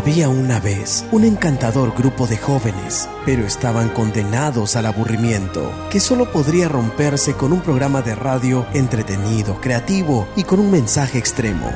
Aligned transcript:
Había 0.00 0.30
una 0.30 0.60
vez 0.60 1.04
un 1.12 1.24
encantador 1.24 1.94
grupo 1.94 2.26
de 2.26 2.38
jóvenes, 2.38 3.06
pero 3.26 3.46
estaban 3.46 3.90
condenados 3.90 4.74
al 4.74 4.86
aburrimiento, 4.86 5.70
que 5.90 6.00
solo 6.00 6.32
podría 6.32 6.70
romperse 6.70 7.34
con 7.34 7.52
un 7.52 7.60
programa 7.60 8.00
de 8.00 8.14
radio 8.14 8.64
entretenido, 8.72 9.60
creativo 9.60 10.26
y 10.36 10.44
con 10.44 10.58
un 10.58 10.70
mensaje 10.70 11.18
extremo. 11.18 11.70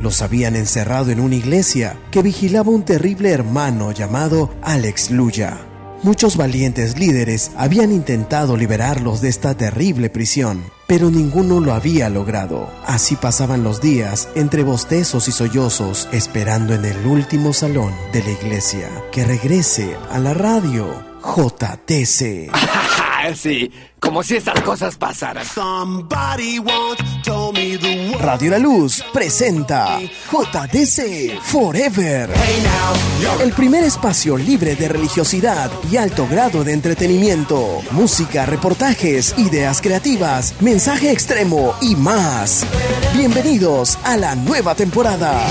Los 0.00 0.22
habían 0.22 0.56
encerrado 0.56 1.10
en 1.10 1.20
una 1.20 1.34
iglesia 1.34 1.98
que 2.10 2.22
vigilaba 2.22 2.70
un 2.70 2.82
terrible 2.82 3.30
hermano 3.30 3.92
llamado 3.92 4.48
Alex 4.62 5.10
Luya. 5.10 5.58
Muchos 6.02 6.38
valientes 6.38 6.98
líderes 6.98 7.50
habían 7.58 7.92
intentado 7.92 8.56
liberarlos 8.56 9.20
de 9.20 9.28
esta 9.28 9.54
terrible 9.54 10.08
prisión, 10.08 10.62
pero 10.86 11.10
ninguno 11.10 11.60
lo 11.60 11.72
había 11.72 12.08
logrado. 12.08 12.70
Así 12.86 13.16
pasaban 13.16 13.62
los 13.62 13.80
días 13.80 14.28
entre 14.34 14.62
bostezos 14.62 15.28
y 15.28 15.32
sollozos, 15.32 16.08
esperando 16.12 16.74
en 16.74 16.84
el 16.84 17.06
último 17.06 17.52
salón 17.52 17.94
de 18.12 18.22
la 18.22 18.30
iglesia 18.30 18.88
que 19.12 19.24
regrese 19.24 19.96
a 20.10 20.18
la 20.18 20.34
radio 20.34 20.88
JTC. 21.22 22.50
Sí, 23.34 23.70
como 23.98 24.22
si 24.22 24.36
estas 24.36 24.60
cosas 24.60 24.96
pasaran. 24.96 25.46
Radio 28.20 28.50
La 28.50 28.58
Luz 28.58 29.02
presenta 29.12 29.98
JDC 30.00 31.40
Forever. 31.40 32.30
El 33.40 33.52
primer 33.52 33.84
espacio 33.84 34.36
libre 34.36 34.76
de 34.76 34.88
religiosidad 34.88 35.70
y 35.90 35.96
alto 35.96 36.26
grado 36.28 36.64
de 36.64 36.72
entretenimiento. 36.72 37.80
Música, 37.92 38.44
reportajes, 38.44 39.34
ideas 39.38 39.80
creativas, 39.80 40.60
mensaje 40.60 41.10
extremo 41.10 41.74
y 41.80 41.96
más. 41.96 42.66
Bienvenidos 43.14 43.98
a 44.04 44.16
la 44.16 44.34
nueva 44.34 44.74
temporada. 44.74 45.46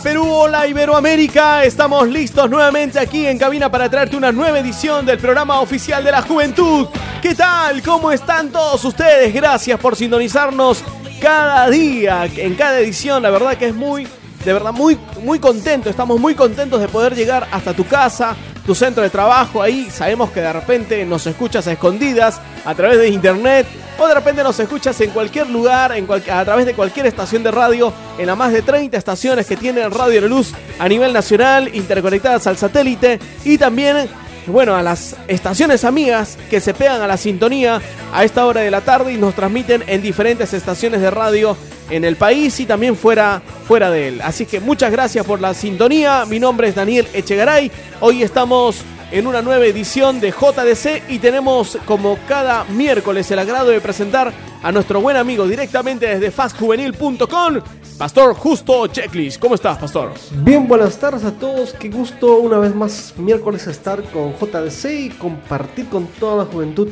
Perú, 0.00 0.26
hola 0.28 0.66
Iberoamérica. 0.66 1.64
Estamos 1.64 2.08
listos 2.08 2.50
nuevamente 2.50 2.98
aquí 2.98 3.26
en 3.26 3.38
cabina 3.38 3.70
para 3.70 3.88
traerte 3.88 4.16
una 4.16 4.32
nueva 4.32 4.58
edición 4.58 5.06
del 5.06 5.18
programa 5.18 5.60
oficial 5.60 6.02
de 6.02 6.10
la 6.10 6.22
juventud. 6.22 6.88
¿Qué 7.22 7.34
tal? 7.34 7.80
¿Cómo 7.80 8.10
están 8.10 8.50
todos 8.50 8.84
ustedes? 8.84 9.32
Gracias 9.32 9.78
por 9.78 9.94
sintonizarnos 9.94 10.82
cada 11.20 11.70
día, 11.70 12.28
en 12.36 12.54
cada 12.56 12.80
edición. 12.80 13.22
La 13.22 13.30
verdad 13.30 13.56
que 13.56 13.68
es 13.68 13.74
muy, 13.74 14.08
de 14.44 14.52
verdad, 14.52 14.72
muy, 14.72 14.98
muy 15.22 15.38
contento. 15.38 15.88
Estamos 15.88 16.18
muy 16.18 16.34
contentos 16.34 16.80
de 16.80 16.88
poder 16.88 17.14
llegar 17.14 17.46
hasta 17.52 17.72
tu 17.72 17.86
casa, 17.86 18.34
tu 18.66 18.74
centro 18.74 19.02
de 19.02 19.10
trabajo. 19.10 19.60
Ahí 19.62 19.88
sabemos 19.90 20.30
que 20.30 20.40
de 20.40 20.52
repente 20.52 21.04
nos 21.04 21.26
escuchas 21.26 21.66
a 21.66 21.72
escondidas 21.72 22.40
a 22.64 22.74
través 22.74 22.98
de 22.98 23.08
internet 23.08 23.66
o 23.98 24.06
de 24.08 24.14
repente 24.14 24.42
nos 24.42 24.58
escuchas 24.58 25.00
en 25.00 25.10
cualquier 25.10 25.48
lugar, 25.50 25.92
en 25.92 26.06
cual- 26.06 26.22
a 26.30 26.44
través 26.44 26.66
de 26.66 26.74
cualquier 26.74 27.06
estación 27.06 27.42
de 27.42 27.50
radio, 27.50 27.92
en 28.18 28.26
las 28.26 28.36
más 28.36 28.52
de 28.52 28.62
30 28.62 28.96
estaciones 28.96 29.46
que 29.46 29.56
tiene 29.56 29.88
Radio 29.88 30.20
La 30.22 30.26
Luz 30.26 30.52
a 30.78 30.88
nivel 30.88 31.12
nacional, 31.12 31.70
interconectadas 31.74 32.46
al 32.46 32.56
satélite 32.56 33.20
y 33.44 33.56
también, 33.58 34.08
bueno, 34.46 34.74
a 34.74 34.82
las 34.82 35.14
estaciones 35.28 35.84
amigas 35.84 36.36
que 36.50 36.60
se 36.60 36.74
pegan 36.74 37.02
a 37.02 37.06
la 37.06 37.16
sintonía 37.16 37.80
a 38.12 38.24
esta 38.24 38.46
hora 38.46 38.62
de 38.62 38.70
la 38.70 38.80
tarde 38.80 39.12
y 39.12 39.16
nos 39.16 39.34
transmiten 39.34 39.84
en 39.86 40.02
diferentes 40.02 40.52
estaciones 40.52 41.00
de 41.00 41.10
radio 41.10 41.56
en 41.90 42.04
el 42.04 42.16
país 42.16 42.58
y 42.60 42.66
también 42.66 42.96
fuera, 42.96 43.42
fuera 43.66 43.90
de 43.90 44.08
él. 44.08 44.20
Así 44.22 44.46
que 44.46 44.60
muchas 44.60 44.90
gracias 44.90 45.24
por 45.26 45.40
la 45.40 45.54
sintonía. 45.54 46.24
Mi 46.26 46.38
nombre 46.40 46.68
es 46.68 46.74
Daniel 46.74 47.06
Echegaray. 47.12 47.70
Hoy 48.00 48.22
estamos 48.22 48.84
en 49.10 49.26
una 49.26 49.42
nueva 49.42 49.64
edición 49.64 50.20
de 50.20 50.30
JDC 50.30 51.10
y 51.10 51.18
tenemos 51.18 51.78
como 51.86 52.18
cada 52.26 52.64
miércoles 52.64 53.30
el 53.30 53.38
agrado 53.38 53.70
de 53.70 53.80
presentar 53.80 54.32
a 54.62 54.72
nuestro 54.72 55.00
buen 55.00 55.16
amigo 55.16 55.46
directamente 55.46 56.06
desde 56.06 56.30
fastjuvenil.com, 56.30 57.60
Pastor 57.98 58.34
Justo 58.34 58.86
Checklist. 58.86 59.38
¿Cómo 59.38 59.54
estás, 59.54 59.78
Pastor? 59.78 60.14
Bien, 60.38 60.66
buenas 60.66 60.98
tardes 60.98 61.22
a 61.24 61.32
todos. 61.32 61.74
Qué 61.74 61.90
gusto 61.90 62.38
una 62.38 62.58
vez 62.58 62.74
más 62.74 63.14
miércoles 63.16 63.66
estar 63.66 64.02
con 64.04 64.32
JDC 64.32 64.84
y 64.90 65.10
compartir 65.10 65.88
con 65.88 66.06
toda 66.06 66.44
la 66.44 66.50
juventud 66.50 66.88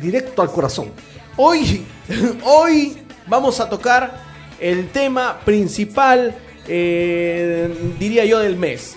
directo 0.00 0.42
al 0.42 0.50
corazón. 0.50 0.90
Hoy, 1.36 1.86
hoy 2.44 3.05
vamos 3.26 3.60
a 3.60 3.68
tocar 3.68 4.18
el 4.60 4.88
tema 4.90 5.40
principal, 5.44 6.34
eh, 6.66 7.94
diría 7.98 8.24
yo, 8.24 8.38
del 8.38 8.56
mes. 8.56 8.96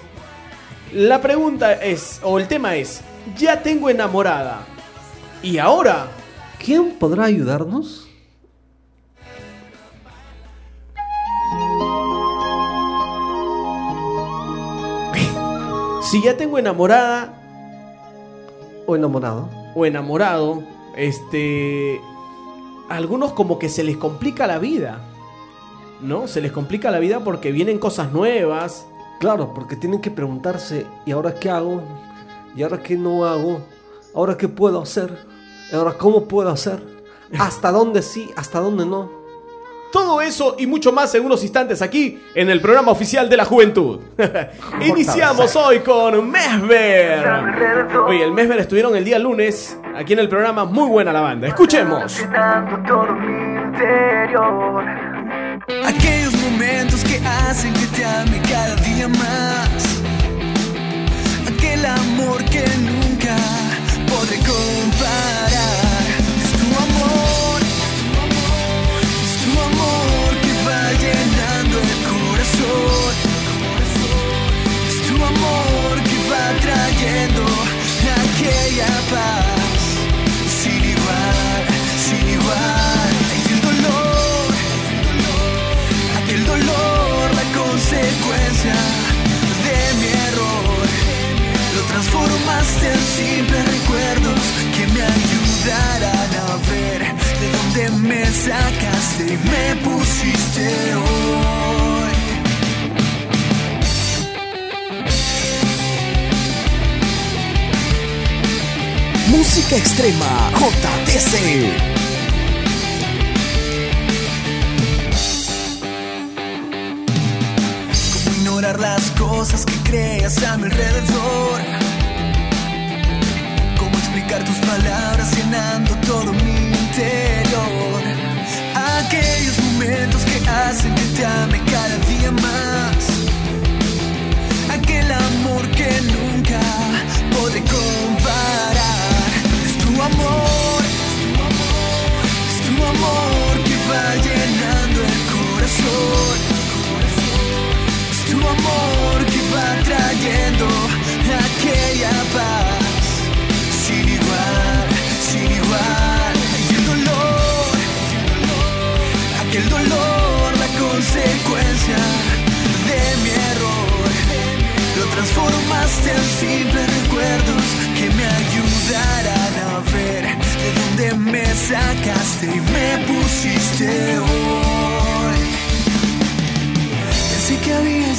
La 0.93 1.21
pregunta 1.21 1.73
es, 1.73 2.19
o 2.23 2.39
el 2.39 2.47
tema 2.47 2.75
es, 2.75 3.01
ya 3.37 3.61
tengo 3.61 3.89
enamorada. 3.89 4.61
¿Y 5.43 5.57
ahora? 5.57 6.07
¿Quién 6.63 6.91
podrá 6.91 7.25
ayudarnos? 7.25 8.05
Si 16.09 16.23
ya 16.23 16.35
tengo 16.35 16.57
enamorada 16.57 17.35
¿O 18.87 18.95
enamorado? 18.95 19.47
o 19.75 19.85
enamorado, 19.85 20.63
este... 20.97 22.01
a 22.89 22.95
Algunos 22.95 23.33
como 23.33 23.59
que 23.59 23.69
se 23.69 23.83
les 23.83 23.97
complica 23.97 24.47
la 24.47 24.59
vida. 24.59 24.99
¿No? 26.01 26.27
Se 26.27 26.41
les 26.41 26.51
complica 26.51 26.91
la 26.91 26.99
vida 26.99 27.19
porque 27.23 27.51
vienen 27.51 27.77
cosas 27.77 28.11
nuevas. 28.11 28.85
Claro, 29.19 29.53
porque 29.53 29.75
tienen 29.75 30.01
que 30.01 30.11
preguntarse, 30.11 30.85
¿y 31.05 31.11
ahora 31.11 31.35
qué 31.35 31.49
hago? 31.49 31.81
¿Y 32.55 32.63
ahora 32.63 32.81
qué 32.81 32.95
no 32.95 33.25
hago? 33.25 33.59
¿Ahora 34.15 34.37
qué 34.37 34.47
puedo 34.47 34.81
hacer? 34.81 35.25
¿Y 35.71 35.75
ahora 35.75 35.93
cómo 35.97 36.25
puedo 36.27 36.49
hacer? 36.49 36.81
¿Hasta 37.37 37.71
dónde 37.71 38.01
sí? 38.01 38.29
¿Hasta 38.35 38.59
dónde 38.59 38.85
no? 38.85 39.19
Todo 39.91 40.21
eso 40.21 40.55
y 40.59 40.67
mucho 40.67 40.91
más 40.91 41.13
en 41.15 41.25
unos 41.25 41.41
instantes 41.41 41.81
aquí 41.81 42.21
en 42.35 42.49
el 42.49 42.61
programa 42.61 42.91
oficial 42.91 43.27
de 43.27 43.37
la 43.37 43.45
juventud. 43.45 43.99
Iniciamos 44.85 45.55
hoy 45.55 45.79
con 45.79 46.29
Mesver. 46.29 47.27
Oye, 48.07 48.23
el 48.23 48.31
Mesver 48.31 48.59
estuvieron 48.59 48.95
el 48.95 49.03
día 49.03 49.17
lunes 49.17 49.78
aquí 49.95 50.13
en 50.13 50.19
el 50.19 50.29
programa. 50.29 50.65
Muy 50.65 50.89
buena 50.89 51.11
la 51.13 51.21
banda. 51.21 51.47
Escuchemos. 51.47 52.21
Aquellos 55.85 56.33
momentos 56.41 57.03
que 57.03 57.19
hacen 57.25 57.73
que 57.73 57.85
te 57.87 58.05
ame 58.05 58.41
cada 58.49 58.75
día 58.77 59.07
más. 59.07 60.01
Aquel 61.47 61.85
amor 61.85 62.43
que 62.45 62.65
nunca 62.79 63.35
podré 64.07 64.37
comparar. 64.39 65.88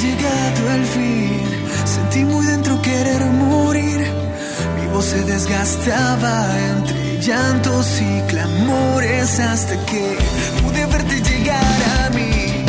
Llegado 0.01 0.71
el 0.75 0.85
fin. 0.85 1.41
Sentí 1.85 2.23
muy 2.23 2.45
dentro 2.45 2.81
querer 2.81 3.23
morir. 3.25 3.99
Mi 4.77 4.87
voz 4.87 5.05
se 5.05 5.23
desgastaba 5.23 6.33
entre 6.71 7.21
llantos 7.21 7.87
y 8.01 8.21
clamores 8.31 9.39
hasta 9.39 9.75
que 9.85 10.17
pude 10.61 10.85
verte 10.87 11.21
llegar 11.21 11.79
a 12.05 12.09
mí. 12.09 12.65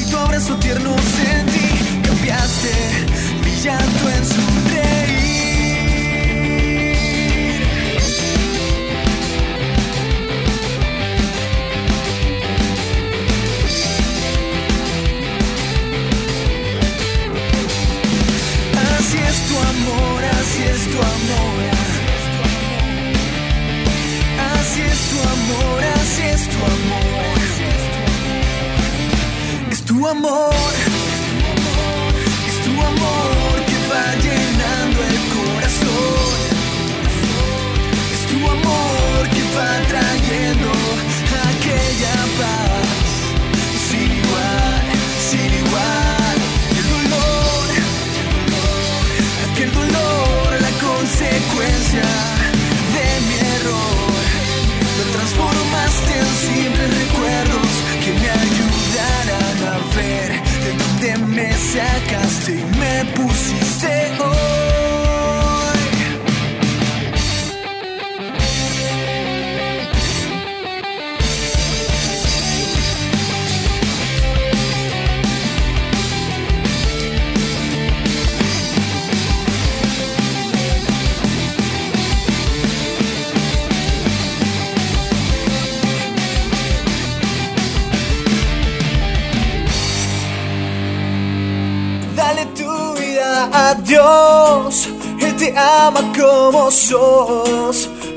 Y 0.00 0.10
tu 0.10 0.16
abrazo 0.16 0.56
tierno 0.56 0.94
sentí. 1.18 1.68
Cambiaste 2.06 2.72
mi 3.44 3.52
llanto 3.62 4.10
en 4.10 4.24
sonreír. 4.24 4.86
Así 4.86 4.95
tu 20.96 21.02
amor. 21.02 21.58
Así 24.52 24.80
es 24.80 25.00
tu 25.10 25.18
amor, 25.36 25.80
así 26.00 26.22
es 26.34 26.42
tu 26.48 26.58
amor. 26.76 27.38
Es 29.70 29.80
tu 29.82 30.06
amor. 30.08 30.85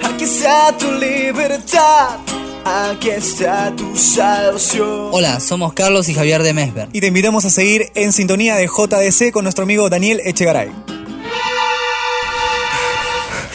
Aquí 0.04 0.26
está 0.26 0.78
tu 0.78 0.92
libertad, 0.92 2.18
aquí 2.66 3.10
está 3.10 3.74
tu 3.74 3.96
salvación. 3.96 5.08
Hola, 5.14 5.40
somos 5.40 5.72
Carlos 5.72 6.10
y 6.10 6.14
Javier 6.14 6.44
de 6.44 6.54
Mesber. 6.54 6.90
Y 6.92 7.00
te 7.00 7.08
invitamos 7.08 7.46
a 7.46 7.52
seguir 7.52 7.90
en 7.96 8.12
sintonía 8.12 8.58
de 8.58 8.68
JDC 8.68 9.32
con 9.32 9.46
nuestro 9.46 9.64
amigo 9.64 9.90
Daniel 9.90 10.20
Echegaray. 10.26 10.72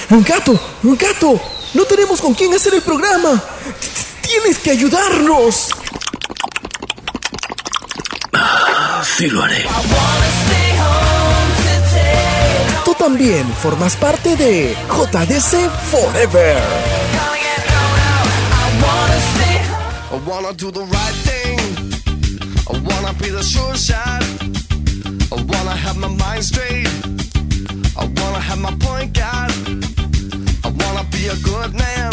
¡Un 0.09 0.25
gato! 0.25 0.59
¡Un 0.83 0.97
gato! 0.97 1.39
¡No 1.75 1.85
tenemos 1.85 2.23
con 2.23 2.33
quién 2.33 2.55
hacer 2.55 2.73
el 2.73 2.81
programa! 2.81 3.45
¡Tienes 4.23 4.59
que 4.59 4.71
ayudarnos! 4.71 5.69
Sí 9.19 9.27
lo 9.27 9.43
haré. 9.43 9.67
También 12.99 13.47
formas 13.63 13.97
parte 13.97 14.37
de 14.37 14.75
JDC 14.89 15.69
Forever. 15.91 16.57
I 20.11 20.17
wanna 20.27 20.53
do 20.53 20.71
the 20.71 20.81
right 20.81 21.17
thing. 21.27 21.59
I 22.69 22.79
wanna 22.89 23.13
be 23.15 23.31
the 23.31 23.43
sure 23.43 23.75
shot. 23.77 24.23
I 25.31 25.43
wanna 25.43 25.77
have 25.77 25.97
my 25.99 26.09
mind 26.09 26.45
straight. 26.45 26.89
I 27.97 28.05
wanna 28.05 28.41
have 28.41 28.61
my 28.61 28.75
point. 28.79 29.19
I 29.19 30.69
wanna 30.69 31.05
be 31.11 31.27
a 31.29 31.37
good 31.43 31.75
man. 31.75 32.13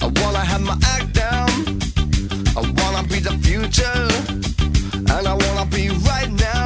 I 0.00 0.06
wanna 0.20 0.44
have 0.44 0.62
my 0.62 0.76
act 0.94 1.12
down. 1.12 1.50
I 2.56 2.62
wanna 2.78 3.06
be 3.06 3.20
the 3.20 3.36
future. 3.42 4.08
And 5.12 5.26
I 5.26 5.34
wanna 5.34 5.66
be 5.66 5.90
right 5.90 6.30
now. 6.32 6.58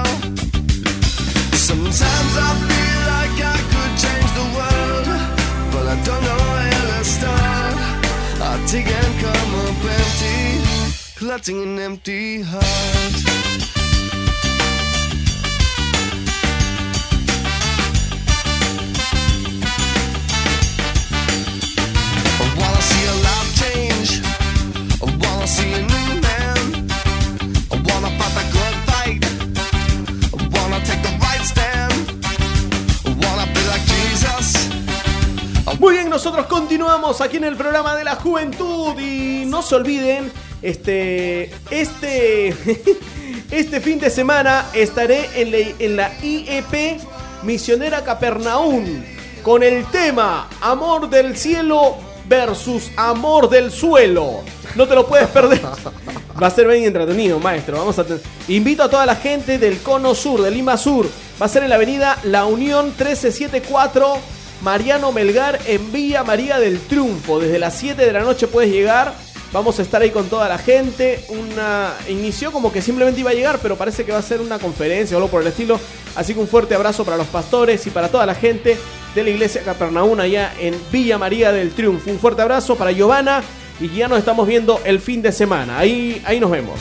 Muy 35.81 35.95
bien, 35.95 36.11
nosotros 36.11 36.47
continuamos 36.47 37.21
aquí 37.21 37.39
en 37.39 37.45
el 37.45 37.57
programa 37.57 37.97
de 37.97 38.05
la 38.05 38.15
juventud 38.15 38.97
y 39.01 39.45
no 39.47 39.63
se 39.63 39.75
olviden, 39.75 40.31
este, 40.63 41.51
este, 41.71 42.49
este 43.51 43.81
fin 43.81 43.99
de 43.99 44.11
semana 44.11 44.67
estaré 44.73 45.29
en 45.35 45.51
la, 45.51 45.59
en 45.79 45.97
la 45.97 46.13
IEP 46.23 47.01
Misionera 47.43 48.03
Capernaum 48.05 49.03
con 49.43 49.63
el 49.63 49.85
tema 49.87 50.49
Amor 50.61 51.11
del 51.11 51.37
cielo 51.37 51.97
versus 52.29 52.91
Amor 52.97 53.51
del 53.51 53.71
suelo. 53.71 54.43
No 54.77 54.87
te 54.87 54.95
lo 54.95 55.07
puedes 55.07 55.29
perder. 55.29 55.61
Va 56.43 56.47
a 56.47 56.51
ser 56.51 56.67
bien 56.67 56.85
entretenido, 56.85 57.39
maestro. 57.39 57.79
Vamos 57.79 57.99
a 57.99 58.07
Invito 58.49 58.83
a 58.83 58.89
toda 58.91 59.05
la 59.05 59.17
gente 59.17 59.59
del 59.59 59.79
Cono 59.81 60.15
Sur, 60.15 60.43
de 60.43 60.51
Lima 60.51 60.77
Sur. 60.77 61.07
Va 61.41 61.47
a 61.47 61.49
ser 61.49 61.63
en 61.63 61.69
la 61.69 61.75
avenida 61.75 62.19
La 62.25 62.47
Unión 62.47 62.87
1374, 62.87 64.17
Mariano 64.63 65.13
Melgar, 65.13 65.59
en 65.67 65.93
Villa 65.93 66.25
María 66.25 66.59
del 66.59 66.81
Triunfo. 66.81 67.39
Desde 67.39 67.59
las 67.59 67.75
7 67.75 68.07
de 68.07 68.13
la 68.13 68.21
noche 68.21 68.47
puedes 68.47 68.71
llegar. 68.71 69.13
Vamos 69.53 69.79
a 69.79 69.83
estar 69.83 70.01
ahí 70.01 70.11
con 70.11 70.29
toda 70.29 70.49
la 70.49 70.57
gente. 70.57 71.25
Una 71.29 71.93
inició 72.09 72.53
como 72.53 72.73
que 72.73 72.81
simplemente 72.81 73.21
iba 73.21 73.31
a 73.31 73.35
llegar, 73.35 73.59
pero 73.61 73.77
parece 73.77 74.05
que 74.05 74.13
va 74.13 74.19
a 74.19 74.23
ser 74.23 74.41
una 74.41 74.59
conferencia 74.59 75.17
o 75.17 75.19
algo 75.19 75.31
por 75.31 75.43
el 75.43 75.49
estilo. 75.49 75.79
Así 76.17 76.33
que 76.33 76.41
un 76.41 76.49
fuerte 76.49 76.75
abrazo 76.75 77.05
para 77.05 77.19
los 77.19 77.27
pastores 77.27 77.87
y 77.87 77.91
para 77.91 78.09
toda 78.09 78.25
la 78.25 78.35
gente 78.35 78.79
de 79.15 79.23
la 79.23 79.29
iglesia 79.29 79.63
Capernaum 79.63 80.19
allá 80.19 80.55
en 80.59 80.75
Villa 80.91 81.19
María 81.19 81.53
del 81.53 81.73
Triunfo. 81.73 82.11
Un 82.11 82.19
fuerte 82.19 82.41
abrazo 82.41 82.77
para 82.77 82.93
Giovanna 82.93 83.43
y 83.79 83.89
ya 83.89 84.09
nos 84.09 84.19
estamos 84.19 84.49
viendo 84.49 84.81
el 84.85 85.01
fin 85.01 85.21
de 85.21 85.33
semana. 85.33 85.79
Ahí, 85.79 86.23
ahí 86.25 86.41
nos 86.41 86.51
vemos. 86.51 86.81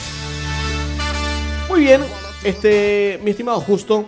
Muy 1.67 1.81
bien, 1.81 2.01
este, 2.43 3.19
mi 3.23 3.31
estimado 3.31 3.59
Justo, 3.59 4.05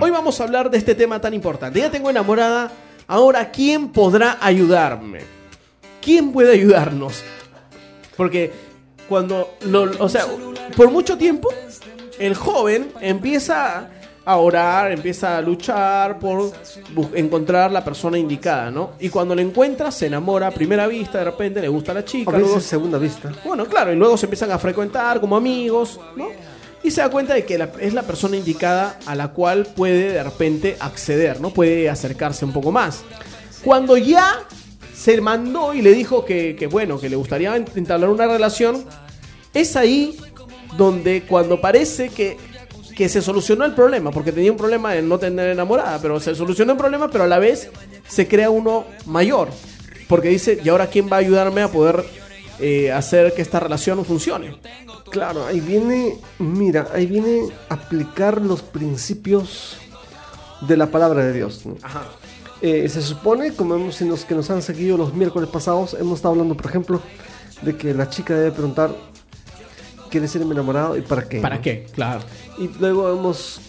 hoy 0.00 0.10
vamos 0.10 0.40
a 0.40 0.44
hablar 0.44 0.70
de 0.70 0.78
este 0.78 0.94
tema 0.94 1.20
tan 1.20 1.34
importante. 1.34 1.80
Ya 1.80 1.90
tengo 1.90 2.08
enamorada, 2.08 2.72
ahora 3.06 3.50
¿quién 3.50 3.88
podrá 3.88 4.38
ayudarme? 4.40 5.20
¿Quién 6.00 6.32
puede 6.32 6.52
ayudarnos? 6.52 7.22
Porque 8.20 8.52
cuando, 9.08 9.54
lo- 9.62 9.90
o 9.98 10.08
sea, 10.10 10.26
por 10.76 10.90
mucho 10.90 11.16
tiempo 11.16 11.48
el 12.18 12.34
joven 12.34 12.92
empieza 13.00 13.88
a 14.26 14.36
orar, 14.36 14.92
empieza 14.92 15.38
a 15.38 15.40
luchar 15.40 16.18
por 16.18 16.52
encontrar 17.14 17.72
la 17.72 17.82
persona 17.82 18.18
indicada, 18.18 18.70
¿no? 18.70 18.90
Y 19.00 19.08
cuando 19.08 19.34
lo 19.34 19.40
encuentra, 19.40 19.90
se 19.90 20.04
enamora 20.08 20.48
a 20.48 20.50
primera 20.50 20.86
vista, 20.86 21.16
de 21.16 21.24
repente 21.24 21.62
le 21.62 21.68
gusta 21.68 21.94
la 21.94 22.04
chica. 22.04 22.30
A 22.30 22.34
veces 22.34 22.46
luego- 22.48 22.60
segunda 22.60 22.98
vista. 22.98 23.32
bueno, 23.42 23.64
claro, 23.64 23.90
y 23.90 23.96
luego 23.96 24.18
se 24.18 24.26
empiezan 24.26 24.50
a 24.52 24.58
frecuentar 24.58 25.18
como 25.18 25.36
amigos, 25.36 25.98
¿no? 26.14 26.28
Y 26.82 26.90
se 26.90 27.00
da 27.00 27.08
cuenta 27.08 27.32
de 27.32 27.46
que 27.46 27.56
la- 27.56 27.70
es 27.80 27.94
la 27.94 28.02
persona 28.02 28.36
indicada 28.36 28.98
a 29.06 29.14
la 29.14 29.28
cual 29.28 29.66
puede 29.74 30.12
de 30.12 30.22
repente 30.22 30.76
acceder, 30.78 31.40
¿no? 31.40 31.48
Puede 31.54 31.88
acercarse 31.88 32.44
un 32.44 32.52
poco 32.52 32.70
más. 32.70 33.02
Cuando 33.64 33.96
ya 33.96 34.40
se 35.00 35.18
mandó 35.20 35.72
y 35.72 35.80
le 35.80 35.94
dijo 35.94 36.24
que, 36.26 36.54
que, 36.56 36.66
bueno, 36.66 37.00
que 37.00 37.08
le 37.08 37.16
gustaría 37.16 37.56
ent- 37.56 37.74
entablar 37.76 38.10
una 38.10 38.26
relación, 38.26 38.84
es 39.54 39.74
ahí 39.76 40.18
donde 40.76 41.22
cuando 41.22 41.58
parece 41.58 42.10
que, 42.10 42.36
que 42.94 43.08
se 43.08 43.22
solucionó 43.22 43.64
el 43.64 43.72
problema, 43.74 44.10
porque 44.10 44.30
tenía 44.30 44.52
un 44.52 44.58
problema 44.58 44.92
de 44.92 45.00
no 45.00 45.18
tener 45.18 45.48
enamorada, 45.48 45.98
pero 46.02 46.20
se 46.20 46.34
solucionó 46.34 46.72
el 46.72 46.78
problema, 46.78 47.10
pero 47.10 47.24
a 47.24 47.26
la 47.26 47.38
vez 47.38 47.70
se 48.06 48.28
crea 48.28 48.50
uno 48.50 48.84
mayor, 49.06 49.48
porque 50.06 50.28
dice, 50.28 50.60
¿y 50.62 50.68
ahora 50.68 50.88
quién 50.88 51.08
va 51.10 51.16
a 51.16 51.20
ayudarme 51.20 51.62
a 51.62 51.68
poder 51.68 52.04
eh, 52.58 52.92
hacer 52.92 53.32
que 53.32 53.40
esta 53.40 53.58
relación 53.58 54.04
funcione? 54.04 54.58
Claro, 55.10 55.46
ahí 55.46 55.60
viene, 55.60 56.18
mira, 56.38 56.88
ahí 56.94 57.06
viene 57.06 57.44
aplicar 57.70 58.40
los 58.42 58.60
principios 58.60 59.78
de 60.60 60.76
la 60.76 60.86
palabra 60.86 61.24
de 61.24 61.32
Dios. 61.32 61.64
¿no? 61.64 61.76
Ajá. 61.82 62.02
Eh, 62.62 62.88
se 62.88 63.00
supone, 63.00 63.52
como 63.54 63.74
hemos, 63.74 64.00
en 64.02 64.08
los 64.08 64.24
que 64.24 64.34
nos 64.34 64.50
han 64.50 64.60
seguido 64.60 64.96
los 64.96 65.14
miércoles 65.14 65.48
pasados, 65.48 65.94
hemos 65.94 66.18
estado 66.18 66.32
hablando, 66.32 66.54
por 66.54 66.66
ejemplo, 66.66 67.00
de 67.62 67.76
que 67.76 67.94
la 67.94 68.10
chica 68.10 68.34
debe 68.34 68.52
preguntar, 68.52 68.94
¿quieres 70.10 70.30
ser 70.30 70.44
mi 70.44 70.52
enamorado 70.52 70.96
y 70.96 71.00
para 71.00 71.28
qué? 71.28 71.40
¿Para 71.40 71.56
no? 71.56 71.62
qué? 71.62 71.86
Claro. 71.92 72.20
Y 72.58 72.68
luego 72.78 73.08
hemos... 73.10 73.60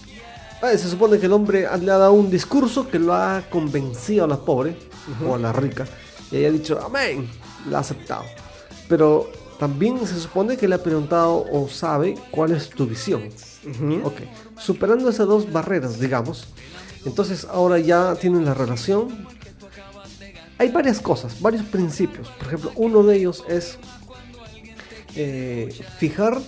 ah, 0.61 0.71
se 0.71 0.89
supone 0.89 1.19
que 1.19 1.27
el 1.27 1.33
hombre 1.33 1.61
le 1.61 1.91
ha 1.91 1.97
dado 1.97 2.13
un 2.13 2.29
discurso 2.29 2.87
que 2.87 2.99
lo 2.99 3.13
ha 3.13 3.43
convencido 3.49 4.25
a 4.25 4.27
la 4.27 4.37
pobre 4.37 4.75
o 5.25 5.35
a 5.35 5.37
la 5.37 5.53
rica. 5.53 5.85
Y 6.29 6.37
ella 6.37 6.49
ha 6.49 6.51
dicho, 6.51 6.79
amén, 6.85 7.29
la 7.69 7.77
ha 7.77 7.81
aceptado. 7.81 8.25
Pero 8.89 9.31
también 9.57 10.05
se 10.05 10.19
supone 10.19 10.57
que 10.57 10.67
le 10.67 10.75
ha 10.75 10.83
preguntado 10.83 11.45
o 11.51 11.69
sabe 11.69 12.15
cuál 12.31 12.51
es 12.51 12.69
tu 12.69 12.87
visión. 12.87 13.29
Ok, 14.03 14.21
superando 14.57 15.09
esas 15.09 15.27
dos 15.27 15.51
barreras, 15.51 15.99
digamos. 15.99 16.47
Entonces 17.05 17.45
ahora 17.45 17.79
ya 17.79 18.15
tienen 18.15 18.45
la 18.45 18.53
relación. 18.53 19.27
Hay 20.57 20.69
varias 20.69 20.99
cosas, 20.99 21.41
varios 21.41 21.63
principios. 21.65 22.27
Por 22.29 22.47
ejemplo, 22.47 22.71
uno 22.75 23.03
de 23.03 23.17
ellos 23.17 23.43
es 23.47 23.77
eh, 25.15 25.69
fijar 25.97 26.39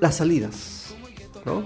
las 0.00 0.16
salidas, 0.16 0.94
¿no? 1.44 1.64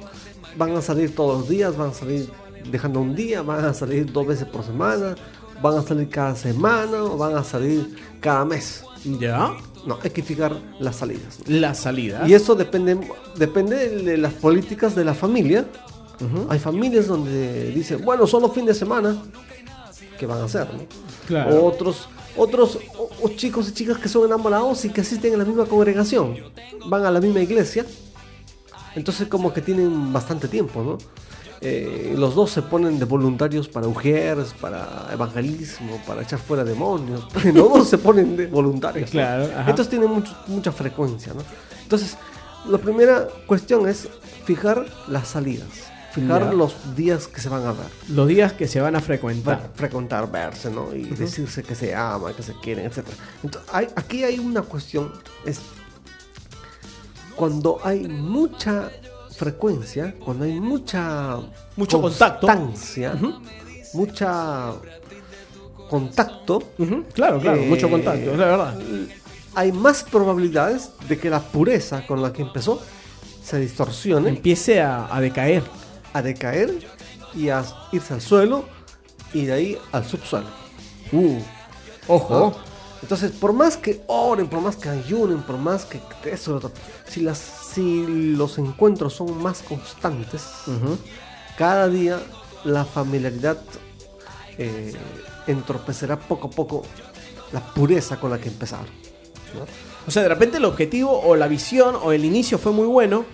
Van 0.57 0.77
a 0.77 0.83
salir 0.83 1.15
todos 1.15 1.41
los 1.41 1.49
días, 1.49 1.77
van 1.77 1.91
a 1.91 1.95
salir 1.95 2.31
dejando 2.71 3.01
un 3.01 3.15
día, 3.15 3.43
van 3.43 3.65
a 3.65 3.75
salir 3.75 4.11
dos 4.13 4.27
veces 4.27 4.47
por 4.47 4.65
semana, 4.65 5.17
van 5.61 5.79
a 5.79 5.83
salir 5.83 6.09
cada 6.09 6.37
semana 6.37 7.03
o 7.03 7.17
van 7.17 7.37
a 7.37 7.45
salir 7.45 7.97
cada 8.21 8.45
mes. 8.45 8.85
¿Ya? 9.05 9.57
No, 9.87 9.99
hay 10.03 10.11
que 10.11 10.23
fijar 10.23 10.57
las 10.79 10.97
salidas. 10.97 11.41
¿no? 11.47 11.57
La 11.57 11.75
salida. 11.75 12.23
Y 12.27 12.35
eso 12.35 12.55
depende, 12.55 12.99
depende 13.37 13.89
de 13.89 14.17
las 14.17 14.33
políticas 14.35 14.95
de 14.95 15.05
la 15.05 15.15
familia. 15.15 15.67
Hay 16.49 16.59
familias 16.59 17.07
donde 17.09 17.71
dicen, 17.73 18.05
bueno, 18.05 18.27
solo 18.27 18.49
fin 18.51 18.65
de 18.67 18.75
semana. 18.75 19.17
¿Qué 20.19 20.27
van 20.27 20.41
a 20.41 20.45
hacer? 20.45 20.69
no? 20.73 20.81
Claro. 21.27 21.65
Otros, 21.67 22.09
otros 22.37 22.79
o- 22.97 23.11
o 23.23 23.29
chicos 23.31 23.69
y 23.69 23.73
chicas 23.73 23.99
que 23.99 24.09
son 24.09 24.25
enamorados 24.27 24.85
y 24.85 24.91
que 24.91 25.01
asisten 25.01 25.35
a 25.35 25.37
la 25.39 25.45
misma 25.45 25.65
congregación. 25.67 26.37
Van 26.87 27.05
a 27.05 27.11
la 27.11 27.21
misma 27.21 27.41
iglesia. 27.41 27.85
Entonces 28.95 29.27
como 29.29 29.53
que 29.53 29.61
tienen 29.63 30.13
bastante 30.13 30.49
tiempo, 30.49 30.83
¿no? 30.83 30.99
Eh, 31.65 32.15
los 32.19 32.35
dos 32.35 32.51
se 32.51 32.61
ponen 32.61 32.99
de 32.99 33.05
voluntarios 33.05 33.69
para 33.69 33.87
ujieres, 33.87 34.53
para 34.61 35.09
evangelismo, 35.13 36.01
para 36.07 36.23
echar 36.23 36.41
fuera 36.41 36.65
demonios. 36.65 37.25
Los 37.45 37.55
dos 37.73 37.89
se 37.89 37.99
ponen 37.99 38.37
de 38.37 38.47
voluntarios. 38.49 39.07
¿no? 39.07 39.13
Claro, 39.13 39.45
ajá. 39.45 39.71
Entonces 39.71 39.89
tienen 39.89 40.11
mucho- 40.11 40.37
mucha 40.49 40.73
frecuencia, 40.73 41.33
¿no? 41.33 41.43
Entonces, 41.85 42.17
la 42.69 42.79
primera 42.79 43.29
cuestión 43.47 43.89
es 43.89 44.09
fijar 44.45 44.85
las 45.07 45.29
salidas. 45.29 45.69
Fijar 46.13 46.43
Ya. 46.45 46.53
los 46.53 46.95
días 46.95 47.27
que 47.27 47.41
se 47.41 47.49
van 47.49 47.65
a 47.67 47.73
ver. 47.73 47.87
Los 48.09 48.29
días 48.29 48.53
que 48.53 48.69
se 48.69 48.81
van 48.81 48.95
a 48.97 49.01
frecuentar. 49.01 49.71
a 49.73 49.77
frecuentar, 49.77 50.31
verse, 50.31 50.71
¿no? 50.71 50.95
Y 50.95 51.05
decirse 51.05 51.63
que 51.63 51.75
se 51.75 51.95
aman, 51.95 52.35
que 52.35 52.43
se 52.43 52.53
quieren, 52.61 52.85
etc. 52.87 53.07
Entonces, 53.43 53.71
hay- 53.73 53.89
aquí 53.97 54.23
hay 54.25 54.39
una 54.39 54.61
cuestión, 54.63 55.11
es 55.47 55.61
cuando 57.37 57.79
hay 57.83 58.07
mucha 58.09 58.91
frecuencia, 59.37 60.15
cuando 60.23 60.45
hay 60.45 60.61
mucha 60.61 61.39
Mucho 61.77 62.01
contacto. 62.01 62.47
constancia, 62.47 63.15
mucha 63.95 64.73
contacto, 65.89 66.63
Claro, 67.15 67.39
claro, 67.41 67.61
Eh, 67.61 67.67
mucho 67.69 67.89
contacto, 67.91 68.33
es 68.33 68.39
la 68.39 68.45
verdad. 68.47 68.75
hay 69.55 69.73
más 69.73 70.05
probabilidades 70.05 70.91
de 71.09 71.19
que 71.19 71.29
la 71.31 71.41
pureza 71.41 72.07
con 72.07 72.23
la 72.23 72.33
que 72.33 72.43
empezó 72.43 72.81
se 73.43 73.59
distorsione, 73.59 74.29
Empiece 74.29 74.81
a, 74.81 75.15
a 75.15 75.21
decaer. 75.21 75.63
A 76.13 76.23
decaer 76.23 76.71
y 77.35 77.49
a 77.49 77.65
irse 77.93 78.15
al 78.15 78.21
suelo 78.21 78.65
y 79.33 79.47
de 79.47 79.53
ahí 79.53 79.79
al 79.93 80.05
subsuelo. 80.05 80.47
Uh, 81.13 81.39
ojo. 82.09 82.55
Entonces, 83.03 83.33
por 83.33 83.53
más 83.53 83.77
que 83.77 84.03
oren, 84.07 84.47
por 84.47 84.61
más 84.61 84.77
que 84.77 84.89
ayunen, 84.89 85.43
por 85.43 85.59
más 85.59 85.87
que 85.87 86.01
eso, 86.31 86.71
si, 87.07 87.21
las, 87.21 87.39
si 87.39 88.07
los 88.37 88.59
encuentros 88.59 89.15
son 89.15 89.43
más 89.43 89.61
constantes, 89.63 90.43
cada 91.59 91.89
día 91.89 92.21
la 92.65 92.85
familiaridad 92.85 93.59
eh, 94.57 94.93
entorpecerá 95.49 96.17
poco 96.17 96.47
a 96.47 96.51
poco 96.51 96.83
la 97.51 97.61
pureza 97.75 98.21
con 98.21 98.31
la 98.31 98.39
que 98.39 98.49
empezaron. 98.49 98.87
¿no? 98.87 99.67
O 100.07 100.11
sea, 100.11 100.23
de 100.23 100.29
repente 100.29 100.59
el 100.59 100.65
objetivo 100.65 101.21
o 101.21 101.35
la 101.35 101.49
visión 101.49 101.97
o 102.01 102.13
el 102.13 102.25
inicio 102.25 102.59
fue 102.59 102.71
muy 102.71 102.87
bueno, 102.87 103.25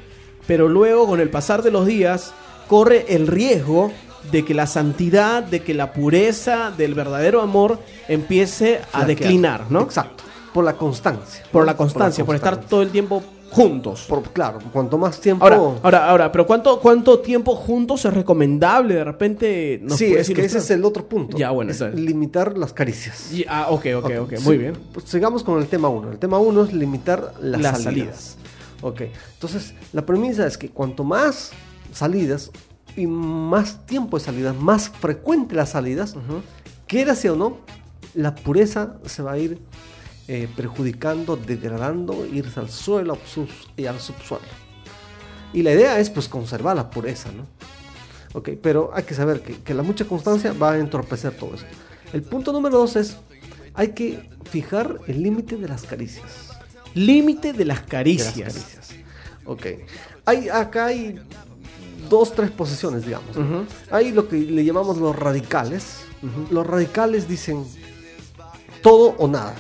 pero 0.47 0.69
luego 0.69 1.07
con 1.07 1.21
el 1.21 1.29
pasar 1.29 1.63
de 1.63 1.71
los 1.71 1.87
días 1.87 2.33
corre 2.69 3.07
el 3.09 3.27
riesgo 3.27 3.91
de 4.31 4.45
que 4.45 4.55
la 4.55 4.67
santidad, 4.67 5.43
de 5.43 5.63
que 5.63 5.75
la 5.75 5.93
pureza 5.93 6.71
del 6.71 6.95
verdadero 6.95 7.41
amor 7.41 7.81
empiece 8.09 8.81
a 8.93 9.05
declinar, 9.05 9.71
¿no? 9.71 9.83
Exacto. 9.83 10.25
Por 10.53 10.65
la 10.65 10.75
constancia. 10.75 11.45
Por 11.51 11.67
la 11.67 11.77
constancia, 11.77 12.25
por, 12.25 12.37
estar 12.37 12.61
todo 12.61 12.83
el 12.83 12.91
tiempo 12.91 13.23
juntos. 13.51 14.07
Por- 14.09 14.23
claro, 14.33 14.59
cuanto 14.73 14.99
más 14.99 15.21
tiempo. 15.21 15.45
Ahora, 15.45 15.57
ahora, 15.83 16.11
ahora, 16.11 16.33
pero 16.33 16.47
¿cuánto, 16.47 16.81
cuánto 16.81 17.21
tiempo 17.21 17.55
juntos 17.55 18.05
es 18.05 18.13
recomendable? 18.13 18.95
De 18.95 19.05
repente 19.05 19.79
nos 19.83 19.99
sí, 19.99 20.15
es 20.15 20.29
que 20.31 20.45
ese 20.45 20.59
es 20.59 20.71
el 20.71 20.85
otro 20.85 21.07
punto. 21.07 21.37
Ya, 21.37 21.51
bueno, 21.51 21.71
Es 21.71 21.81
limitar 21.95 22.57
las 22.59 22.73
caricias. 22.73 23.33
Y- 23.33 23.45
ah, 23.49 23.67
ok, 23.71 23.87
ok, 23.97 24.11
ok, 24.21 24.35
Sí, 24.37 24.45
muy 24.45 24.59
bien. 24.59 24.75
pues 24.93 25.07
sigamos 25.07 25.43
con 25.43 25.59
el 25.59 25.69
tema 25.69 25.89
1. 25.89 26.13
El 26.13 26.19
tema 26.19 26.39
1 26.39 26.65
es 26.65 26.73
limitar 26.73 27.35
las, 27.41 27.61
Las 27.61 27.83
salidas. 27.83 28.37
Ok, 28.81 29.03
entonces 29.35 29.75
la 29.93 30.07
premisa 30.07 30.47
es 30.47 30.57
que 30.57 30.71
cuanto 30.71 31.03
más 31.03 31.51
salidas 31.93 32.51
y 32.97 33.07
más 33.07 33.87
tiempo 33.87 34.19
de 34.19 34.25
salidas, 34.25 34.57
más 34.57 34.89
frecuente 34.89 35.55
las 35.55 35.71
salidas, 35.71 36.15
quiera 36.87 37.15
sea 37.15 37.33
o 37.33 37.37
no, 37.37 37.59
la 38.15 38.35
pureza 38.35 38.97
se 39.05 39.23
va 39.23 39.33
a 39.33 39.39
ir 39.39 39.59
eh, 40.27 40.49
perjudicando, 40.57 41.37
degradando, 41.37 42.27
irse 42.27 42.61
al 42.61 42.71
suelo 42.71 43.19
y 43.77 43.87
al 43.87 44.01
subsuelo. 44.01 44.45
Y 45.53 45.63
la 45.63 45.73
idea 45.73 45.99
es 46.01 46.11
pues 46.11 46.29
conservar 46.29 46.77
la 46.77 46.91
pureza, 46.91 47.31
¿no? 47.33 47.47
Ok, 48.35 48.51
pero 48.63 48.91
hay 48.93 49.05
que 49.05 49.15
saber 49.15 49.41
que, 49.41 49.61
que 49.63 49.73
la 49.73 49.83
mucha 49.83 50.05
constancia 50.05 50.53
va 50.53 50.73
a 50.73 50.79
entorpecer 50.79 51.35
todo 51.35 51.55
eso. 51.55 51.65
El 52.13 52.23
punto 52.23 52.53
número 52.53 52.79
dos 52.79 52.97
es, 52.97 53.17
hay 53.75 53.89
que 53.93 54.29
fijar 54.51 54.99
el 55.07 55.23
límite 55.23 55.57
de 55.57 55.69
las 55.69 55.85
caricias. 55.85 56.51
Límite 56.95 57.53
de 57.53 57.65
las 57.65 57.83
De 57.83 57.87
caricias. 57.87 58.37
las 58.39 58.55
caricias. 58.55 58.89
Ok. 59.47 59.67
Hay, 60.27 60.49
acá 60.49 60.87
hay 60.87 61.19
dos, 62.09 62.33
tres 62.33 62.51
posiciones, 62.51 63.05
digamos. 63.05 63.37
¿no? 63.37 63.65
Hay 63.91 64.13
lo 64.13 64.29
que 64.29 64.37
le 64.37 64.65
llamamos 64.65 64.99
los 64.99 65.15
radicales. 65.17 66.05
Los 66.51 66.67
radicales 66.67 67.29
dicen 67.29 67.65
todo 68.83 69.15
o 69.19 69.29
nada. 69.29 69.55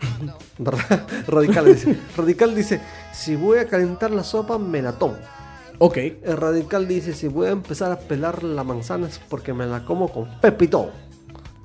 ¿Verdad? 0.58 1.06
Radical 1.26 1.64
dice, 1.66 1.98
radical 2.16 2.54
dice, 2.54 2.80
si 3.12 3.36
voy 3.36 3.58
a 3.58 3.66
calentar 3.66 4.10
la 4.10 4.22
sopa, 4.22 4.58
me 4.58 4.82
la 4.82 4.92
tomo. 4.92 5.16
Ok. 5.78 5.96
El 5.96 6.36
radical 6.36 6.86
dice, 6.86 7.12
si 7.14 7.26
voy 7.28 7.48
a 7.48 7.50
empezar 7.50 7.90
a 7.90 7.98
pelar 7.98 8.44
la 8.44 8.62
manzana 8.62 9.08
es 9.08 9.18
porque 9.18 9.52
me 9.52 9.66
la 9.66 9.84
como 9.84 10.08
con 10.08 10.40
pepito. 10.40 10.90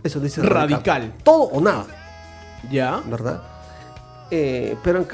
Eso 0.03 0.19
dice 0.19 0.41
Radical. 0.41 1.15
Todo 1.23 1.43
o 1.43 1.59
nada, 1.61 1.85
Ya. 2.71 3.01
¿verdad? 3.05 3.43
Eh, 4.31 4.77
pero 4.83 5.05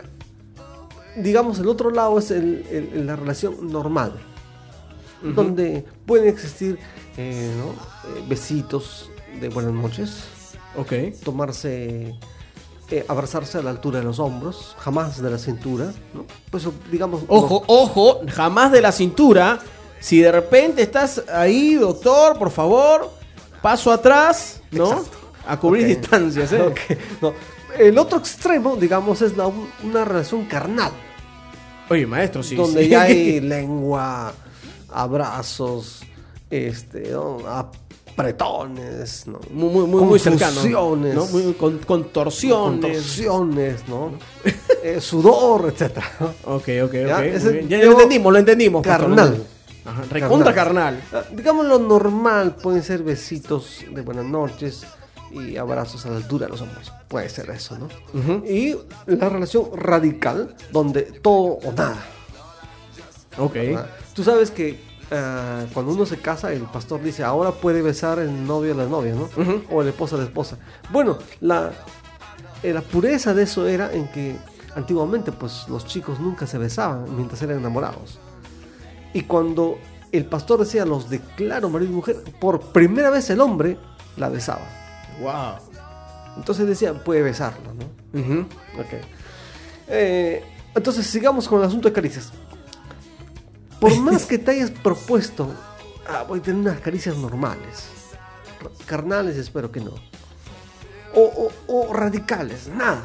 digamos, 1.18 1.60
el 1.60 1.68
otro 1.68 1.90
lado 1.90 2.20
es 2.20 2.30
el- 2.32 2.66
el- 2.70 2.90
el- 2.94 3.08
la 3.08 3.16
relación 3.16 3.56
normal. 3.72 4.14
Donde 5.34 5.86
pueden 6.06 6.28
existir 6.28 6.78
eh, 7.18 7.52
¿no? 7.58 7.72
Eh, 7.72 8.24
besitos 8.28 9.10
de 9.40 9.50
buenas 9.50 9.74
noches, 9.74 10.26
Ok. 10.78 10.94
tomarse 11.24 12.14
eh, 12.92 13.06
abrazarse 13.08 13.58
a 13.58 13.62
la 13.64 13.72
altura 13.72 14.00
de 14.00 14.06
los 14.06 14.20
hombros, 14.20 14.76
jamás 14.80 15.22
de 15.22 15.30
la 15.32 15.38
cintura, 15.40 15.92
¿no? 16.14 16.26
Pues 16.52 16.68
digamos... 16.92 17.24
Ojo, 17.28 17.64
ojo, 17.68 18.20
jamás 18.28 18.72
de 18.72 18.82
la 18.82 18.92
cintura. 18.92 19.60
Si 20.00 20.20
de 20.20 20.32
repente 20.32 20.84
estás 20.84 21.24
ahí, 21.34 21.74
doctor, 21.76 22.38
por 22.38 22.52
favor, 22.52 23.10
paso 23.62 23.92
atrás, 23.92 24.62
¿no? 24.72 24.90
Exacto. 24.92 25.18
A 25.48 25.60
cubrir 25.60 25.84
Ok. 25.86 25.90
distancias, 26.02 26.52
¿eh? 26.54 26.74
No. 27.22 27.34
El 27.78 27.98
otro 27.98 28.20
extremo, 28.20 28.76
digamos, 28.76 29.22
es 29.24 29.36
la- 29.36 29.50
una 29.84 30.06
relación 30.06 30.46
carnal, 30.46 30.92
Oye, 31.90 32.06
maestro, 32.06 32.42
sí. 32.44 32.56
donde 32.56 32.84
sí. 32.84 32.90
ya 32.90 33.02
hay 33.04 33.40
lengua, 33.42 34.34
abrazos, 35.04 36.02
este, 36.50 37.12
¿no? 37.12 37.40
apretones, 37.48 39.28
¿no? 39.28 39.40
muy, 39.52 39.70
muy, 39.70 39.86
muy, 39.88 40.04
muy 40.04 40.20
cercano. 40.20 40.54
Confusiones. 40.56 41.16
¿no? 41.16 41.26
Muy, 41.28 41.54
con, 41.54 41.78
contorsiones. 41.80 42.82
contorsiones, 42.82 43.88
¿no? 43.88 44.12
Eh, 44.84 45.02
sudor, 45.02 45.68
etcétera. 45.74 46.06
¿no? 46.20 46.28
Ok, 46.56 46.68
ok, 46.84 46.84
ok. 46.84 46.94
Ya, 47.08 47.18
muy 47.18 47.28
ese 47.30 47.52
bien. 47.52 47.68
Ya 47.70 47.80
yo- 47.80 47.86
lo 47.86 47.92
entendimos, 47.94 48.32
lo 48.34 48.38
entendimos. 48.40 48.84
Carnal. 48.84 49.44
Ajá, 49.84 50.04
recontra 50.12 50.54
carnal. 50.54 51.02
Ah, 51.12 51.24
Digamos 51.32 51.66
lo 51.66 51.80
normal, 51.80 52.56
pueden 52.56 52.84
ser 52.84 53.02
besitos 53.02 53.80
de 53.92 54.02
buenas 54.02 54.26
noches 54.26 54.84
y 55.32 55.58
abrazos 55.58 56.06
a 56.06 56.12
la 56.12 56.18
altura 56.18 56.46
de 56.46 56.52
los 56.52 56.62
hombros. 56.62 56.94
Puede 57.08 57.30
ser 57.30 57.50
eso, 57.50 57.78
¿no? 57.80 57.88
Y 58.48 58.76
la 59.08 59.28
relación 59.28 59.70
radical, 59.76 60.56
donde 60.72 61.02
todo 61.04 61.58
o 61.64 61.72
nada. 61.76 61.98
Ok. 63.40 63.54
¿verdad? 63.54 63.90
Tú 64.16 64.24
sabes 64.24 64.50
que 64.50 64.80
ah, 65.12 65.66
cuando 65.74 65.92
uno 65.92 66.06
se 66.06 66.18
casa, 66.18 66.52
el 66.54 66.64
pastor 66.64 67.04
dice, 67.04 67.24
ahora 67.24 67.52
puede 67.52 67.82
besar 67.82 68.18
el 68.20 68.48
novio 68.48 68.74
a 68.74 68.78
la 68.78 68.86
novia, 68.86 69.14
¿no? 69.14 69.30
O 69.70 69.82
el 69.82 69.90
esposo 69.90 70.16
a 70.16 70.20
la 70.20 70.26
esposa. 70.26 70.58
Bueno, 70.90 71.18
la, 71.42 71.72
eh, 72.64 72.74
la 72.74 72.82
pureza 72.82 73.34
de 73.34 73.44
eso 73.44 73.68
era 73.68 73.92
en 73.94 74.08
que 74.08 74.38
antiguamente 74.74 75.32
pues 75.32 75.66
los 75.68 75.86
chicos 75.86 76.20
nunca 76.20 76.48
se 76.48 76.58
besaban 76.58 77.14
mientras 77.16 77.42
eran 77.42 77.58
enamorados. 77.58 78.20
Y 79.14 79.22
cuando 79.24 79.78
el 80.12 80.26
pastor 80.26 80.60
decía 80.62 80.86
los 80.86 81.10
declaro 81.10 81.70
marido 81.70 81.92
y 81.92 81.96
mujer, 81.96 82.24
por 82.40 82.60
primera 82.72 83.10
vez 83.10 83.30
el 83.30 83.42
hombre 83.42 83.78
la 84.16 84.30
besaba. 84.30 84.66
Wow. 85.22 85.76
Entonces 86.38 86.68
decía, 86.68 86.94
puede 86.94 87.22
besarla, 87.22 87.74
¿no? 87.74 88.20
Ujú. 88.20 88.40
Ok. 88.80 88.94
Eh, 89.88 90.44
entonces 90.74 91.06
sigamos 91.06 91.48
con 91.48 91.60
el 91.60 91.66
asunto 91.66 91.88
de 91.90 91.94
caricias. 91.94 92.32
Por 93.90 94.00
más 94.00 94.26
que 94.26 94.38
te 94.38 94.52
hayas 94.52 94.72
propuesto, 94.72 95.50
ah, 96.08 96.24
voy 96.28 96.40
a 96.40 96.42
tener 96.42 96.60
unas 96.62 96.80
caricias 96.80 97.16
normales, 97.18 97.86
carnales 98.86 99.38
espero 99.38 99.72
que 99.72 99.80
no, 99.80 99.92
o, 101.14 101.22
o- 101.22 101.52
o 101.90 101.94
radicales, 101.94 102.68
nada. 102.68 103.02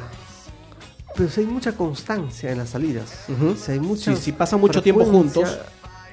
Pero 1.15 1.29
si 1.29 1.41
hay 1.41 1.45
mucha 1.47 1.73
constancia 1.73 2.51
en 2.51 2.57
las 2.57 2.69
salidas, 2.69 3.25
si 3.63 3.71
hay 3.73 3.79
mucha 3.79 4.15
Sí, 4.15 4.21
si 4.21 4.31
pasan 4.31 4.59
mucho 4.61 4.81
tiempo 4.81 5.03
juntos 5.05 5.57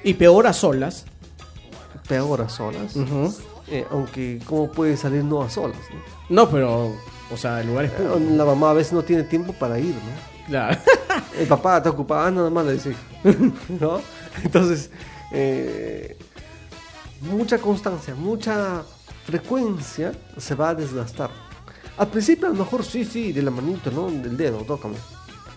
y 0.03 0.13
peor 0.13 0.45
a 0.45 0.53
solas. 0.53 1.05
peor 2.07 2.41
a 2.41 2.49
solas, 2.49 2.93
eh, 3.67 3.85
aunque 3.91 4.39
cómo 4.45 4.69
puede 4.71 4.97
salir 4.97 5.23
no 5.23 5.41
a 5.41 5.49
solas. 5.49 5.77
¿no? 6.29 6.43
No, 6.43 6.49
pero, 6.49 6.91
o 7.31 7.37
sea, 7.37 7.61
el 7.61 7.67
lugar 7.67 7.85
es 7.85 7.91
puro. 7.91 8.19
La 8.19 8.43
mamá 8.45 8.71
a 8.71 8.73
veces 8.73 8.93
no 8.93 9.03
tiene 9.03 9.23
tiempo 9.23 9.53
para 9.53 9.79
ir, 9.79 9.95
¿no? 9.95 10.47
Claro. 10.47 10.79
El 11.37 11.47
papá 11.47 11.77
está 11.77 11.91
ocupado, 11.91 12.21
ah, 12.25 12.31
nada 12.31 12.49
más 12.49 12.65
le 12.65 12.73
dice. 12.73 12.95
¿No? 13.79 14.01
Entonces, 14.43 14.89
eh, 15.31 16.17
mucha 17.21 17.57
constancia, 17.57 18.15
mucha 18.15 18.83
frecuencia 19.25 20.11
se 20.37 20.55
va 20.55 20.69
a 20.69 20.75
desgastar. 20.75 21.29
Al 21.97 22.07
principio 22.07 22.47
a 22.47 22.51
lo 22.51 22.55
mejor 22.55 22.83
sí, 22.83 23.03
sí, 23.03 23.33
de 23.33 23.41
la 23.41 23.51
manito, 23.51 23.91
¿no? 23.91 24.09
Del 24.09 24.37
dedo, 24.37 24.59
tócame. 24.59 24.95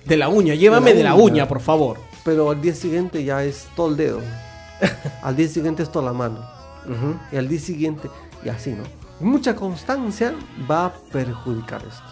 De 0.05 0.17
la 0.17 0.29
uña, 0.29 0.55
llévame 0.55 0.91
de 0.91 0.99
De 0.99 1.05
la, 1.05 1.15
uña. 1.15 1.47
por 1.47 1.61
favor. 1.61 1.99
Pero 2.25 2.51
al 2.51 2.61
día 2.61 2.75
siguiente 2.75 3.23
ya 3.23 3.45
es 3.45 3.69
todo 3.77 3.91
el 3.91 3.97
dedo. 3.97 4.21
al 5.23 5.37
día 5.37 5.49
siguiente 5.49 5.83
es 5.83 5.91
toda 5.93 6.07
la 6.07 6.13
mano. 6.13 6.45
Y 7.31 7.37
al 7.37 7.49
día 7.49 7.61
siguiente, 7.61 8.11
y 8.45 8.49
así, 8.49 8.71
¿no? 8.73 8.83
Mucha 9.21 9.55
constancia 9.55 10.35
va 10.69 10.87
a 10.87 10.93
perjudicar 10.93 11.81
esto. 11.83 12.03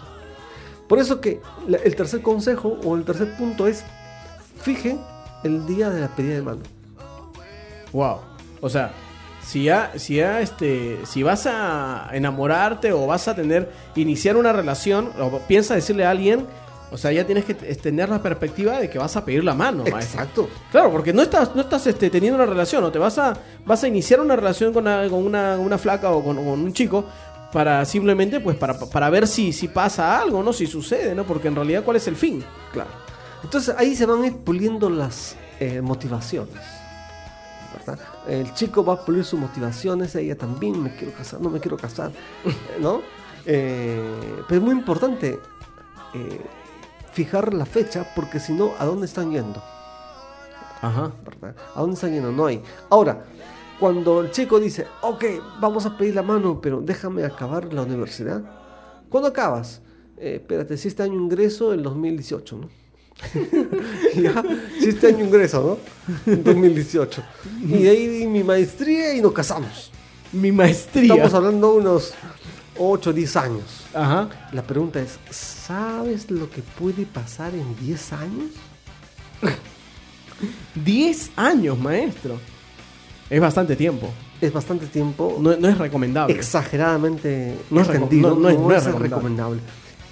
Por 0.87 0.99
eso 0.99 1.19
que 1.19 1.41
el 1.83 1.95
tercer 1.95 2.21
consejo 2.21 2.79
o 2.85 2.95
el 2.95 3.03
tercer 3.03 3.35
punto 3.37 3.67
es 3.67 3.83
fije 4.61 4.97
el 5.43 5.65
día 5.65 5.89
de 5.89 6.01
la 6.01 6.07
pedida 6.09 6.35
de 6.35 6.41
mano. 6.41 6.61
Wow. 7.93 8.17
O 8.61 8.69
sea, 8.69 8.91
si 9.45 9.63
ya, 9.63 9.91
si 9.95 10.15
ya, 10.15 10.41
este, 10.41 10.99
si 11.05 11.23
vas 11.23 11.45
a 11.47 12.09
enamorarte 12.13 12.91
o 12.93 13.07
vas 13.07 13.27
a 13.27 13.35
tener, 13.35 13.71
iniciar 13.95 14.37
una 14.37 14.53
relación, 14.53 15.09
o 15.19 15.39
piensas 15.39 15.75
decirle 15.75 16.05
a 16.05 16.11
alguien, 16.11 16.45
o 16.91 16.97
sea, 16.97 17.11
ya 17.11 17.25
tienes 17.25 17.45
que 17.45 17.53
tener 17.53 18.09
la 18.09 18.21
perspectiva 18.21 18.77
de 18.79 18.89
que 18.89 18.99
vas 18.99 19.15
a 19.15 19.23
pedir 19.23 19.43
la 19.43 19.53
mano, 19.53 19.83
maestro. 19.83 19.99
Exacto. 19.99 20.49
Claro, 20.71 20.91
porque 20.91 21.13
no 21.13 21.21
estás, 21.21 21.55
no 21.55 21.61
estás 21.61 21.87
este, 21.87 22.09
teniendo 22.09 22.35
una 22.35 22.45
relación, 22.45 22.83
o 22.83 22.91
te 22.91 22.99
vas 22.99 23.17
a, 23.17 23.33
vas 23.65 23.83
a 23.83 23.87
iniciar 23.87 24.19
una 24.19 24.35
relación 24.35 24.73
con 24.73 24.83
una, 24.83 25.07
con 25.09 25.25
una, 25.25 25.57
una 25.57 25.77
flaca 25.77 26.11
o 26.11 26.23
con, 26.23 26.35
con 26.35 26.47
un 26.47 26.73
chico 26.73 27.05
para 27.51 27.83
simplemente, 27.85 28.39
pues, 28.39 28.57
para, 28.57 28.77
para 28.77 29.09
ver 29.09 29.27
si, 29.27 29.53
si 29.53 29.69
pasa 29.69 30.19
algo, 30.19 30.43
¿no? 30.43 30.53
Si 30.53 30.67
sucede, 30.67 31.15
¿no? 31.15 31.23
Porque 31.23 31.47
en 31.47 31.55
realidad, 31.55 31.83
¿cuál 31.83 31.97
es 31.97 32.07
el 32.07 32.15
fin? 32.15 32.43
Claro. 32.71 32.89
Entonces 33.43 33.75
ahí 33.77 33.95
se 33.95 34.05
van 34.05 34.23
a 34.23 34.27
ir 34.27 34.37
puliendo 34.37 34.89
las 34.89 35.35
eh, 35.59 35.81
motivaciones. 35.81 36.55
¿verdad? 37.73 37.99
El 38.27 38.53
chico 38.53 38.83
va 38.83 38.93
a 38.93 39.05
pulir 39.05 39.23
sus 39.23 39.39
motivaciones, 39.39 40.15
ella 40.15 40.37
también, 40.37 40.81
me 40.81 40.95
quiero 40.95 41.13
casar, 41.13 41.41
no 41.41 41.49
me 41.49 41.59
quiero 41.59 41.77
casar, 41.77 42.11
¿no? 42.79 43.01
Eh, 43.45 44.43
pero 44.47 44.59
es 44.59 44.65
muy 44.65 44.75
importante 44.75 45.39
eh, 46.13 46.41
fijar 47.13 47.53
la 47.53 47.65
fecha 47.65 48.05
porque 48.15 48.39
si 48.39 48.53
no, 48.53 48.73
¿a 48.77 48.85
dónde 48.85 49.05
están 49.05 49.31
yendo? 49.31 49.61
Ajá. 50.81 51.11
¿verdad? 51.23 51.55
¿A 51.75 51.81
dónde 51.81 51.95
están 51.95 52.11
yendo? 52.11 52.31
No 52.31 52.45
hay. 52.45 52.61
Ahora, 52.89 53.23
cuando 53.79 54.21
el 54.21 54.31
chico 54.31 54.59
dice, 54.59 54.85
ok, 55.01 55.23
vamos 55.59 55.85
a 55.85 55.97
pedir 55.97 56.15
la 56.15 56.21
mano, 56.21 56.61
pero 56.61 56.81
déjame 56.81 57.23
acabar 57.23 57.73
la 57.73 57.81
universidad. 57.81 58.41
¿Cuándo 59.09 59.29
acabas? 59.29 59.81
Eh, 60.17 60.35
espérate, 60.35 60.77
si 60.77 60.87
este 60.87 61.03
año 61.03 61.15
ingreso 61.15 61.73
en 61.73 61.81
2018, 61.81 62.57
¿no? 62.57 62.80
ya, 64.15 64.43
este 64.81 65.07
año 65.07 65.25
ingreso, 65.25 65.79
¿no? 66.25 66.31
En 66.33 66.43
2018. 66.43 67.23
Y 67.63 67.83
de 67.83 67.89
ahí 67.89 68.27
mi 68.27 68.43
maestría 68.43 69.13
y 69.15 69.21
nos 69.21 69.31
casamos. 69.33 69.91
Mi 70.31 70.51
maestría. 70.51 71.13
Estamos 71.13 71.33
hablando 71.33 71.73
de 71.73 71.77
unos 71.79 72.13
8, 72.77 73.13
10 73.13 73.35
años. 73.37 73.63
Ajá. 73.93 74.29
La 74.53 74.63
pregunta 74.63 74.99
es, 75.01 75.19
¿sabes 75.29 76.31
lo 76.31 76.49
que 76.49 76.61
puede 76.61 77.05
pasar 77.05 77.53
en 77.53 77.75
10 77.85 78.13
años? 78.13 78.51
10 80.75 81.31
años, 81.35 81.77
maestro. 81.79 82.37
Es 83.29 83.39
bastante 83.39 83.75
tiempo. 83.75 84.09
Es 84.41 84.51
bastante 84.51 84.87
tiempo. 84.87 85.37
No, 85.39 85.55
no 85.55 85.67
es 85.67 85.77
recomendable. 85.77 86.33
exageradamente 86.33 87.55
No 87.69 87.81
es 87.81 87.87
no- 87.87 88.35
no, 88.35 88.49
es- 88.49 88.57
no 88.57 88.71
es 88.71 88.77
es 88.77 88.85
recomendable. 88.85 89.03
recomendable. 89.03 89.59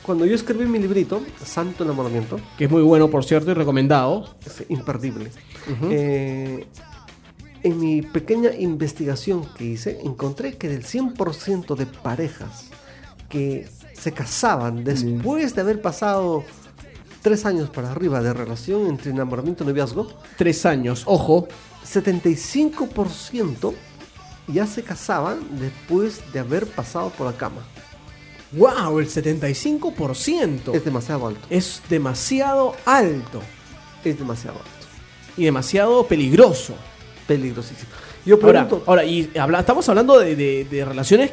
Cuando 0.09 0.25
yo 0.25 0.33
escribí 0.33 0.65
mi 0.65 0.79
librito, 0.79 1.21
Santo 1.45 1.83
Enamoramiento, 1.83 2.39
Que 2.57 2.65
es 2.65 2.71
muy 2.71 2.81
bueno, 2.81 3.11
por 3.11 3.23
cierto, 3.23 3.51
y 3.51 3.53
recomendado. 3.53 4.25
es 4.43 4.63
imperdible. 4.67 5.29
Eh, 5.91 6.65
en 7.61 7.79
mi 7.79 8.01
pequeña 8.01 8.51
investigación 8.55 9.45
que 9.55 9.65
hice, 9.65 9.99
encontré 10.03 10.57
que 10.57 10.67
del 10.67 10.83
100% 10.83 11.75
de 11.75 11.85
parejas 11.85 12.71
que 13.29 13.69
se 13.93 14.11
casaban 14.11 14.83
después 14.83 15.53
de 15.53 15.61
haber 15.61 15.79
pasado 15.79 16.43
tres 17.21 17.45
años 17.45 17.69
para 17.69 17.91
arriba 17.91 18.19
de 18.23 18.33
relación 18.33 18.87
entre 18.87 19.11
enamoramiento 19.11 19.63
y 19.63 19.67
noviazgo, 19.67 20.07
Tres 20.37 20.65
años. 20.65 21.03
Ojo. 21.05 21.47
75% 21.85 23.75
ya 24.47 24.65
se 24.65 24.81
casaban 24.81 25.37
después 25.59 26.23
de 26.33 26.39
haber 26.39 26.65
pasado 26.65 27.11
por 27.11 27.27
la 27.27 27.37
cama. 27.37 27.61
¡Wow! 28.51 28.99
El 28.99 29.07
75%. 29.07 30.73
Es 30.73 30.83
demasiado 30.85 31.27
alto. 31.27 31.41
Es 31.49 31.81
demasiado 31.89 32.73
alto. 32.85 33.41
Es 34.03 34.17
demasiado 34.17 34.57
alto. 34.57 34.69
Y 35.37 35.45
demasiado 35.45 36.05
peligroso. 36.05 36.73
Peligrosísimo. 37.27 37.89
Yo 38.25 38.35
Ahora, 38.41 38.63
pregunto, 38.67 38.83
ahora 38.89 39.05
y 39.05 39.31
habla, 39.39 39.59
estamos 39.61 39.87
hablando 39.89 40.19
de, 40.19 40.35
de- 40.35 40.65
de 40.65 40.85
relaciones 40.85 41.31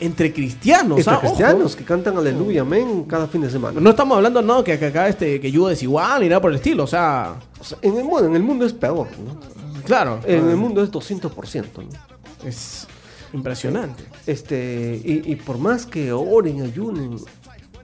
entre 0.00 0.32
cristianos. 0.32 0.98
entre 0.98 1.12
¿ah? 1.12 1.16
Ojo. 1.16 1.26
cristianos 1.28 1.76
que 1.76 1.84
cantan 1.84 2.18
aleluya, 2.18 2.62
amén, 2.62 3.04
cada 3.08 3.26
fin 3.28 3.40
de 3.42 3.50
semana. 3.50 3.80
No 3.80 3.90
estamos 3.90 4.16
hablando, 4.16 4.42
no, 4.42 4.62
que 4.62 4.78
que 4.78 4.86
acá 4.86 5.08
este, 5.08 5.40
que 5.40 5.50
yugo 5.50 5.68
desigual 5.68 6.20
ni 6.22 6.28
nada 6.28 6.40
por 6.40 6.50
el 6.50 6.56
estilo. 6.56 6.84
O 6.84 6.86
sea, 6.88 7.36
O 7.58 7.64
sea, 7.64 7.78
en, 7.82 7.96
el, 7.96 8.04
bueno, 8.04 8.28
en 8.28 8.36
el 8.36 8.42
mundo 8.42 8.66
es 8.66 8.72
peor, 8.72 9.08
¿no? 9.24 9.40
claro. 9.84 10.20
En 10.24 10.50
el 10.50 10.56
mundo 10.56 10.82
es 10.82 10.90
200%, 10.90 11.64
¿no? 11.78 12.48
Es 12.48 12.86
impresionante. 13.32 14.04
Este, 14.26 15.00
y, 15.04 15.32
y 15.32 15.36
por 15.36 15.58
más 15.58 15.86
que 15.86 16.12
oren, 16.12 16.62
ayunen, 16.62 17.16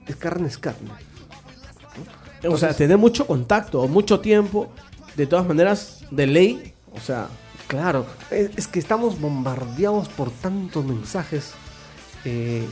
es 0.07 0.15
carne 0.15 0.47
es 0.47 0.57
carne. 0.57 0.89
o 2.47 2.57
sea, 2.57 2.73
tener 2.73 2.97
mucho 2.97 3.25
contacto, 3.27 3.87
mucho 3.87 4.19
tiempo, 4.19 4.69
de 5.15 5.27
todas 5.27 5.45
maneras, 5.47 6.05
de 6.11 6.27
ley. 6.27 6.73
O 6.95 6.99
sea, 6.99 7.27
Claro, 7.67 8.05
es, 8.29 8.51
es 8.55 8.67
que 8.67 8.77
estamos 8.77 9.19
bombardeados 9.19 10.07
por 10.09 10.29
tantos 10.29 10.85
mensajes 10.85 11.53
eh, 12.25 12.67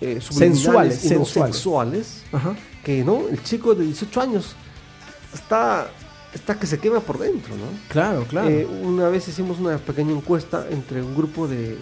eh, 0.00 0.20
Sensuales, 0.20 1.04
y 1.04 1.08
no 1.10 1.24
sensuales. 1.24 1.56
sexuales, 1.56 2.22
Ajá. 2.32 2.56
que 2.84 3.04
no, 3.04 3.28
el 3.28 3.42
chico 3.42 3.74
de 3.74 3.84
18 3.84 4.20
años 4.20 4.54
está, 5.34 5.88
está 6.32 6.58
que 6.58 6.66
se 6.66 6.78
quema 6.78 7.00
por 7.00 7.18
dentro, 7.18 7.54
¿no? 7.54 7.64
Claro, 7.88 8.24
claro. 8.24 8.48
Eh, 8.48 8.64
una 8.66 9.08
vez 9.08 9.28
hicimos 9.28 9.58
una 9.58 9.76
pequeña 9.78 10.12
encuesta 10.12 10.66
entre 10.70 11.02
un 11.02 11.14
grupo 11.14 11.46
de 11.46 11.76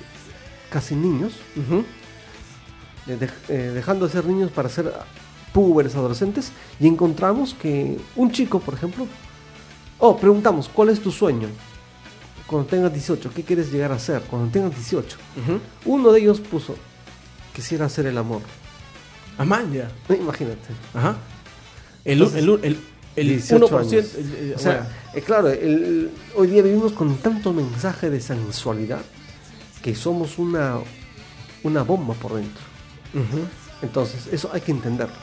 casi 0.74 0.96
niños, 0.96 1.34
de- 3.06 3.30
eh, 3.48 3.70
dejando 3.72 4.06
de 4.06 4.12
ser 4.12 4.24
niños 4.26 4.50
para 4.50 4.68
ser 4.68 4.92
púberes, 5.52 5.94
adolescentes, 5.94 6.50
y 6.80 6.88
encontramos 6.88 7.54
que 7.54 7.96
un 8.16 8.32
chico, 8.32 8.58
por 8.58 8.74
ejemplo, 8.74 9.06
oh, 10.00 10.16
preguntamos, 10.16 10.68
¿cuál 10.68 10.88
es 10.88 10.98
tu 11.00 11.12
sueño? 11.12 11.46
Cuando 12.48 12.68
tengas 12.68 12.92
18, 12.92 13.30
¿qué 13.32 13.44
quieres 13.44 13.70
llegar 13.72 13.92
a 13.92 13.98
ser? 14.00 14.22
Cuando 14.22 14.50
tengas 14.50 14.74
18. 14.74 15.16
Ujú. 15.42 15.60
Uno 15.94 16.10
de 16.10 16.20
ellos 16.20 16.40
puso, 16.40 16.74
quisiera 17.54 17.86
hacer 17.86 18.06
el 18.06 18.18
amor. 18.18 18.42
Amán, 19.38 19.72
ya. 19.72 19.88
Imagínate. 20.12 20.58
Ajá. 20.92 21.16
El, 22.04 22.14
Entonces, 22.22 22.42
el, 22.42 22.48
el, 22.64 22.78
el 23.16 23.28
18 23.28 23.68
1%. 23.68 23.78
años. 23.78 23.92
el- 24.16 24.34
el- 24.34 24.54
O 24.54 24.58
sea, 24.58 24.72
bueno. 24.72 24.86
eh, 25.14 25.22
claro, 25.22 25.48
el- 25.50 26.10
hoy 26.36 26.48
día 26.48 26.62
vivimos 26.62 26.92
con 26.92 27.16
tanto 27.18 27.52
mensaje 27.52 28.10
de 28.10 28.20
sensualidad 28.20 29.02
que 29.84 29.94
somos 29.94 30.38
una, 30.38 30.78
una 31.62 31.82
bomba 31.82 32.14
por 32.14 32.32
dentro. 32.36 32.62
Entonces, 33.82 34.26
eso 34.32 34.48
hay 34.50 34.62
que 34.62 34.72
entenderlo. 34.72 35.14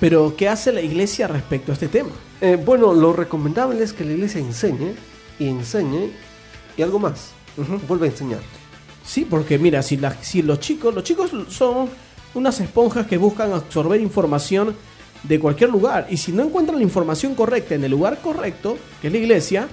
Pero, 0.00 0.34
¿qué 0.34 0.48
hace 0.48 0.72
la 0.72 0.80
iglesia 0.80 1.28
respecto 1.28 1.72
a 1.72 1.74
este 1.74 1.88
tema? 1.88 2.08
Eh, 2.40 2.56
bueno, 2.56 2.94
lo 2.94 3.12
recomendable 3.12 3.84
es 3.84 3.92
que 3.92 4.04
la 4.06 4.12
iglesia 4.12 4.40
enseñe 4.40 4.94
y 5.38 5.46
enseñe 5.48 6.10
y 6.78 6.80
algo 6.82 6.98
más. 6.98 7.32
Vuelve 7.86 8.06
a 8.06 8.10
enseñar. 8.10 8.40
Sí, 9.04 9.26
porque 9.28 9.58
mira, 9.58 9.82
si, 9.82 9.98
la- 9.98 10.16
si 10.22 10.40
los 10.40 10.58
chicos, 10.58 10.94
los 10.94 11.04
chicos 11.04 11.30
son 11.50 11.90
unas 12.32 12.58
esponjas 12.60 13.06
que 13.06 13.18
buscan 13.18 13.52
absorber 13.52 14.00
información 14.00 14.74
de 15.22 15.38
cualquier 15.38 15.68
lugar 15.68 16.06
y 16.08 16.16
si 16.16 16.32
no 16.32 16.42
encuentran 16.42 16.78
la 16.78 16.82
información 16.84 17.34
correcta 17.34 17.74
en 17.74 17.84
el 17.84 17.90
lugar 17.90 18.20
correcto, 18.22 18.78
que 19.02 19.08
es 19.08 19.12
la 19.12 19.18
iglesia, 19.18 19.68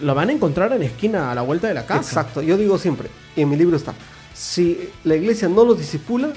la 0.00 0.14
van 0.14 0.30
a 0.30 0.32
encontrar 0.32 0.72
en 0.72 0.80
la 0.80 0.86
esquina 0.86 1.30
a 1.30 1.34
la 1.34 1.42
vuelta 1.42 1.68
de 1.68 1.74
la 1.74 1.86
casa. 1.86 2.20
Exacto. 2.20 2.42
Yo 2.42 2.56
digo 2.56 2.78
siempre, 2.78 3.08
y 3.36 3.42
en 3.42 3.50
mi 3.50 3.56
libro 3.56 3.76
está, 3.76 3.94
si 4.34 4.88
la 5.04 5.16
iglesia 5.16 5.48
no 5.48 5.64
los 5.64 5.78
disipula, 5.78 6.32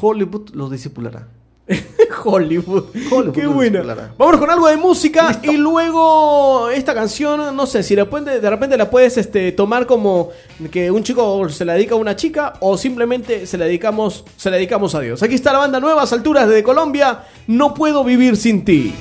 Hollywood 0.00 0.50
los 0.50 0.70
disipulará. 0.70 1.28
Hollywood. 2.24 2.84
Hollywood 3.10 3.34
Qué 3.34 3.42
lo 3.42 3.52
buena. 3.52 3.82
Vámonos 4.16 4.40
con 4.40 4.50
algo 4.50 4.68
de 4.68 4.76
música 4.76 5.28
Listo. 5.28 5.52
y 5.52 5.56
luego 5.56 6.70
esta 6.70 6.94
canción, 6.94 7.54
no 7.56 7.66
sé, 7.66 7.82
si 7.82 7.94
de 7.94 8.04
repente, 8.04 8.40
de 8.40 8.50
repente 8.50 8.76
la 8.76 8.88
puedes 8.90 9.16
este, 9.16 9.52
tomar 9.52 9.86
como 9.86 10.30
que 10.70 10.90
un 10.90 11.02
chico 11.02 11.48
se 11.48 11.64
la 11.64 11.74
dedica 11.74 11.94
a 11.94 11.98
una 11.98 12.16
chica 12.16 12.54
o 12.60 12.76
simplemente 12.76 13.46
se 13.46 13.58
la 13.58 13.64
dedicamos, 13.64 14.24
se 14.36 14.50
la 14.50 14.56
dedicamos 14.56 14.94
a 14.94 15.00
Dios. 15.00 15.22
Aquí 15.22 15.34
está 15.34 15.52
la 15.52 15.58
banda 15.58 15.80
Nuevas 15.80 16.12
Alturas 16.12 16.48
de 16.48 16.62
Colombia, 16.62 17.24
No 17.46 17.74
puedo 17.74 18.04
vivir 18.04 18.36
sin 18.36 18.64
ti. 18.64 18.94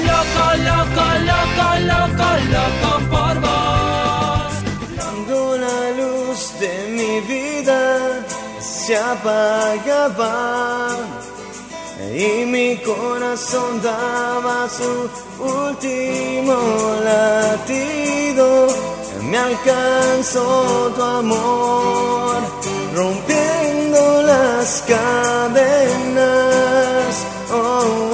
Loco, 0.09 0.45
loco, 0.67 1.05
loco, 1.31 1.67
loco, 1.79 2.27
loco 2.55 2.91
por 3.09 3.35
vos. 3.39 4.51
Cuando 4.97 5.57
la 5.59 5.77
luz 5.91 6.39
de 6.59 6.73
mi 6.89 7.21
vida 7.21 7.79
se 8.59 8.97
apagaba 8.97 10.88
y 12.13 12.45
mi 12.45 12.77
corazón 12.77 13.81
daba 13.81 14.67
su 14.69 15.09
último 15.43 16.55
latido, 17.03 18.67
me 19.29 19.37
alcanzó 19.37 20.91
tu 20.95 21.01
amor, 21.03 22.35
rompiendo 22.95 24.21
las 24.23 24.83
cadenas. 24.87 26.25
Oh. 27.51 28.08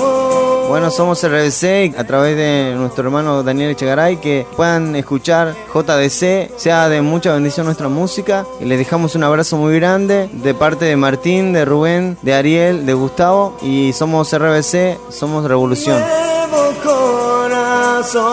Bueno, 0.75 0.91
somos 0.91 1.25
RBC 1.25 1.97
a 1.97 2.03
través 2.03 2.35
de 2.35 2.73
nuestro 2.75 3.05
hermano 3.05 3.43
Daniel 3.43 3.69
Echegaray 3.69 4.17
que 4.17 4.45
puedan 4.57 4.93
escuchar 4.97 5.55
JDC, 5.73 6.51
sea 6.57 6.89
de 6.89 7.01
mucha 7.01 7.31
bendición 7.31 7.65
nuestra 7.65 7.87
música 7.87 8.45
y 8.59 8.65
les 8.65 8.77
dejamos 8.77 9.15
un 9.15 9.23
abrazo 9.23 9.55
muy 9.55 9.73
grande 9.75 10.29
de 10.33 10.53
parte 10.53 10.83
de 10.83 10.97
Martín, 10.97 11.53
de 11.53 11.63
Rubén, 11.63 12.17
de 12.23 12.33
Ariel, 12.33 12.85
de 12.85 12.93
Gustavo 12.93 13.57
y 13.61 13.93
somos 13.93 14.37
RBC, 14.37 14.99
somos 15.11 15.45
Revolución. 15.45 16.03
Corazón. 16.83 18.25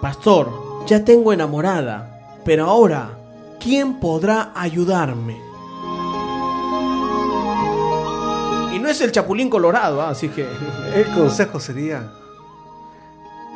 Pastor, 0.00 0.48
ya 0.86 1.04
tengo 1.04 1.34
enamorada, 1.34 2.40
pero 2.46 2.64
ahora, 2.64 3.15
¿quién 3.66 3.94
podrá 3.94 4.52
ayudarme? 4.54 5.40
Y 8.72 8.78
no 8.78 8.88
es 8.88 9.00
el 9.00 9.10
Chapulín 9.10 9.50
Colorado, 9.50 10.00
¿ah? 10.00 10.10
así 10.10 10.28
que... 10.28 10.46
El 10.94 11.12
consejo 11.12 11.58
sería: 11.58 12.12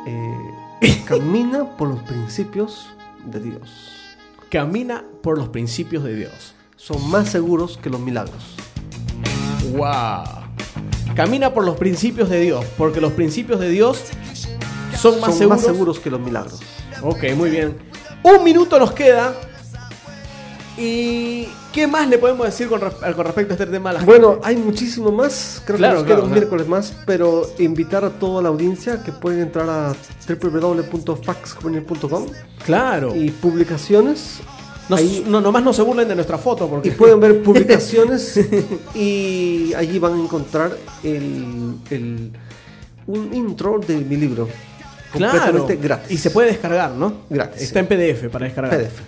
eh, 0.05 1.01
camina 1.05 1.77
por 1.77 1.87
los 1.87 2.01
principios 2.01 2.89
de 3.25 3.39
Dios. 3.39 3.69
Camina 4.49 5.05
por 5.23 5.37
los 5.37 5.47
principios 5.47 6.03
de 6.03 6.13
Dios. 6.13 6.55
Son 6.75 7.09
más 7.09 7.29
seguros 7.29 7.79
que 7.81 7.89
los 7.89 8.01
milagros. 8.01 8.57
¡Wow! 9.77 10.41
Camina 11.15 11.53
por 11.53 11.63
los 11.63 11.77
principios 11.77 12.29
de 12.29 12.41
Dios, 12.41 12.65
porque 12.77 12.99
los 12.99 13.13
principios 13.13 13.61
de 13.61 13.69
Dios 13.69 14.03
son 14.97 15.21
más 15.21 15.29
Son 15.29 15.37
seguros. 15.37 15.47
más 15.47 15.61
seguros 15.61 15.99
que 16.01 16.09
los 16.09 16.19
milagros. 16.19 16.59
Ok, 17.01 17.23
muy 17.37 17.49
bien. 17.49 17.77
Un 18.23 18.43
minuto 18.43 18.77
nos 18.77 18.91
queda. 18.91 19.33
¿Y 20.77 21.47
qué 21.73 21.85
más 21.85 22.07
le 22.07 22.17
podemos 22.17 22.45
decir 22.45 22.67
con, 22.69 22.79
res- 22.81 22.93
con 23.15 23.25
respecto 23.25 23.53
a 23.53 23.55
este 23.55 23.65
tema? 23.67 23.89
a 23.89 23.93
la 23.93 24.03
Bueno, 24.03 24.31
gente? 24.33 24.47
hay 24.47 24.55
muchísimo 24.57 25.11
más. 25.11 25.61
Creo 25.65 25.77
Claro, 25.77 25.95
que 25.95 25.99
nos 25.99 26.05
claro, 26.05 26.05
queda 26.05 26.23
un 26.25 26.29
claro. 26.31 26.41
miércoles 26.41 26.67
más. 26.67 26.93
Pero 27.05 27.49
invitar 27.59 28.05
a 28.05 28.09
toda 28.09 28.41
la 28.41 28.49
audiencia 28.49 29.03
que 29.03 29.11
pueden 29.11 29.41
entrar 29.41 29.69
a 29.69 29.93
www.faxjuvenil.com 30.27 32.25
Claro. 32.65 33.15
y 33.15 33.31
publicaciones. 33.31 34.39
Nos- 34.89 34.99
ahí- 34.99 35.23
no, 35.27 35.39
nomás 35.41 35.63
no 35.63 35.73
se 35.73 35.81
burlen 35.83 36.07
de 36.07 36.15
nuestra 36.15 36.37
foto, 36.37 36.67
porque... 36.67 36.89
Y 36.89 36.91
pueden 36.91 37.19
ver 37.19 37.41
publicaciones 37.47 38.39
y 38.95 39.73
allí 39.75 39.99
van 39.99 40.13
a 40.13 40.23
encontrar 40.23 40.75
el, 41.03 41.75
el- 41.89 42.31
un 43.07 43.33
intro 43.33 43.79
de 43.85 43.97
mi 43.97 44.15
libro. 44.17 44.47
Claro. 45.13 45.37
Completamente 45.39 45.75
gratis. 45.75 46.11
Y 46.11 46.17
se 46.17 46.29
puede 46.31 46.47
descargar, 46.49 46.91
¿no? 46.91 47.13
Gratis, 47.29 47.61
Está 47.63 47.79
en 47.81 47.87
PDF 47.87 48.29
para 48.31 48.45
descargar. 48.45 48.77
PDF. 48.77 48.99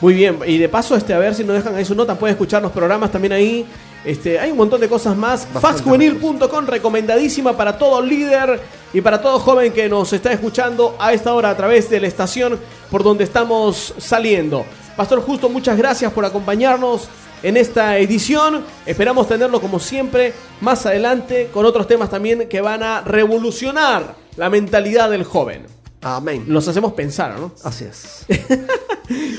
Muy 0.00 0.14
bien. 0.14 0.38
Y 0.46 0.58
de 0.58 0.68
paso, 0.68 0.94
este, 0.96 1.12
a 1.12 1.18
ver 1.18 1.34
si 1.34 1.44
nos 1.44 1.56
dejan 1.56 1.74
ahí 1.74 1.84
su 1.84 1.94
nota, 1.94 2.18
pueden 2.18 2.34
escuchar 2.34 2.62
los 2.62 2.72
programas 2.72 3.10
también 3.10 3.32
ahí. 3.32 3.66
Este, 4.04 4.38
hay 4.38 4.50
un 4.52 4.56
montón 4.56 4.80
de 4.80 4.88
cosas 4.88 5.16
más. 5.16 5.46
Bastante 5.52 5.82
Faxjuvenil.com, 5.82 6.66
recomendadísima 6.66 7.56
para 7.56 7.76
todo 7.76 8.00
líder 8.00 8.60
y 8.92 9.00
para 9.00 9.20
todo 9.20 9.40
joven 9.40 9.72
que 9.72 9.88
nos 9.88 10.12
está 10.12 10.32
escuchando 10.32 10.96
a 10.98 11.12
esta 11.12 11.34
hora 11.34 11.50
a 11.50 11.56
través 11.56 11.90
de 11.90 12.00
la 12.00 12.06
estación 12.06 12.58
por 12.90 13.02
donde 13.02 13.24
estamos 13.24 13.94
saliendo. 13.98 14.64
Pastor 14.96 15.20
Justo, 15.20 15.48
muchas 15.48 15.76
gracias 15.76 16.12
por 16.12 16.24
acompañarnos 16.24 17.08
en 17.42 17.56
esta 17.56 17.98
edición. 17.98 18.64
Esperamos 18.86 19.28
tenerlo 19.28 19.60
como 19.60 19.80
siempre 19.80 20.32
más 20.60 20.86
adelante 20.86 21.50
con 21.52 21.64
otros 21.66 21.86
temas 21.86 22.10
también 22.10 22.48
que 22.48 22.60
van 22.60 22.82
a 22.82 23.00
revolucionar 23.02 24.14
la 24.36 24.48
mentalidad 24.48 25.10
del 25.10 25.24
joven. 25.24 25.77
Amén. 26.16 26.44
Los 26.48 26.66
hacemos 26.68 26.92
pensar, 26.94 27.38
¿no? 27.38 27.52
Así 27.64 27.84
es. 27.84 28.24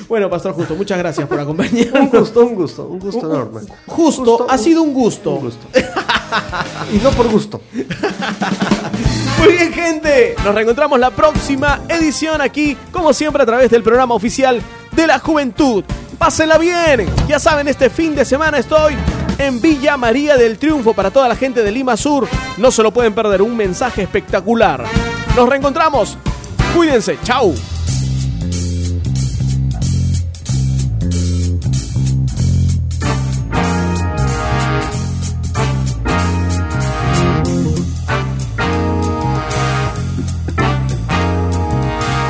Bueno, 0.08 0.28
Pastor 0.32 0.54
Justo, 0.54 0.74
muchas 0.76 0.98
gracias 0.98 1.28
por 1.28 1.38
un 1.38 1.44
acompañarnos. 1.44 2.10
gusto, 2.12 2.44
un 2.44 2.56
gusto, 2.56 2.88
un 2.88 2.98
gusto 3.00 3.20
enorme. 3.32 3.62
Justo, 3.86 4.24
Gusto, 4.26 4.48
ha 4.50 4.54
un- 4.54 4.60
sido 4.60 4.82
un 4.82 4.94
gusto. 4.96 5.30
Un 5.36 5.42
gusto. 5.42 5.68
y 6.92 6.98
no 6.98 7.12
por 7.12 7.28
gusto. 7.30 7.62
Muy 9.40 9.54
bien, 9.54 9.72
gente. 9.72 10.36
Nos 10.44 10.56
reencontramos 10.56 11.00
la 11.00 11.12
próxima 11.12 11.82
edición 11.88 12.42
aquí, 12.42 12.76
como 12.92 13.14
siempre, 13.14 13.44
a 13.44 13.46
través 13.46 13.70
del 13.70 13.84
programa 13.84 14.16
oficial 14.16 14.60
de 14.92 15.06
la 15.06 15.20
juventud. 15.20 15.84
Pásenla 16.18 16.58
bien. 16.58 17.08
Ya 17.28 17.40
saben, 17.40 17.68
este 17.68 17.92
fin 17.92 18.16
de 18.16 18.26
semana 18.26 18.58
estoy 18.58 18.96
en 19.38 19.62
Villa 19.62 19.98
María 19.98 20.36
del 20.36 20.58
Triunfo 20.58 20.96
para 20.96 21.12
toda 21.12 21.28
la 21.28 21.36
gente 21.36 21.62
de 21.62 21.72
Lima 21.72 21.96
Sur. 21.96 22.28
No 22.58 22.72
se 22.72 22.82
lo 22.82 22.92
pueden 22.92 23.14
perder, 23.14 23.44
un 23.44 23.56
mensaje 23.56 24.02
espectacular. 24.02 24.84
Nos 25.36 25.48
reencontramos. 25.48 26.18
Cuídense. 26.74 27.18
Chau. 27.24 27.54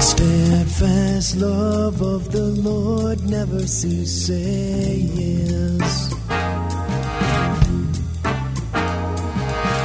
Steadfast 0.01 1.35
love 1.37 2.01
of 2.01 2.31
the 2.31 2.53
Lord 2.63 3.29
never 3.29 3.67
ceases. 3.67 4.39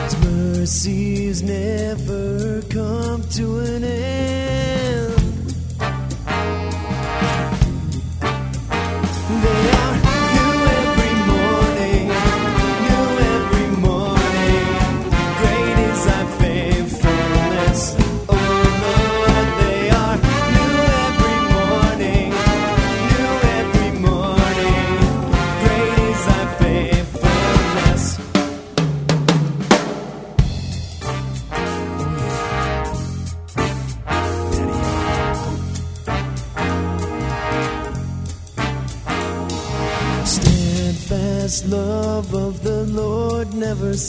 His 0.04 0.16
mercies 0.24 1.42
never 1.42 2.62
come 2.70 3.22
to 3.30 3.58
an 3.58 3.84
end. 3.84 4.33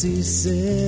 he 0.05 0.21
said. 0.21 0.84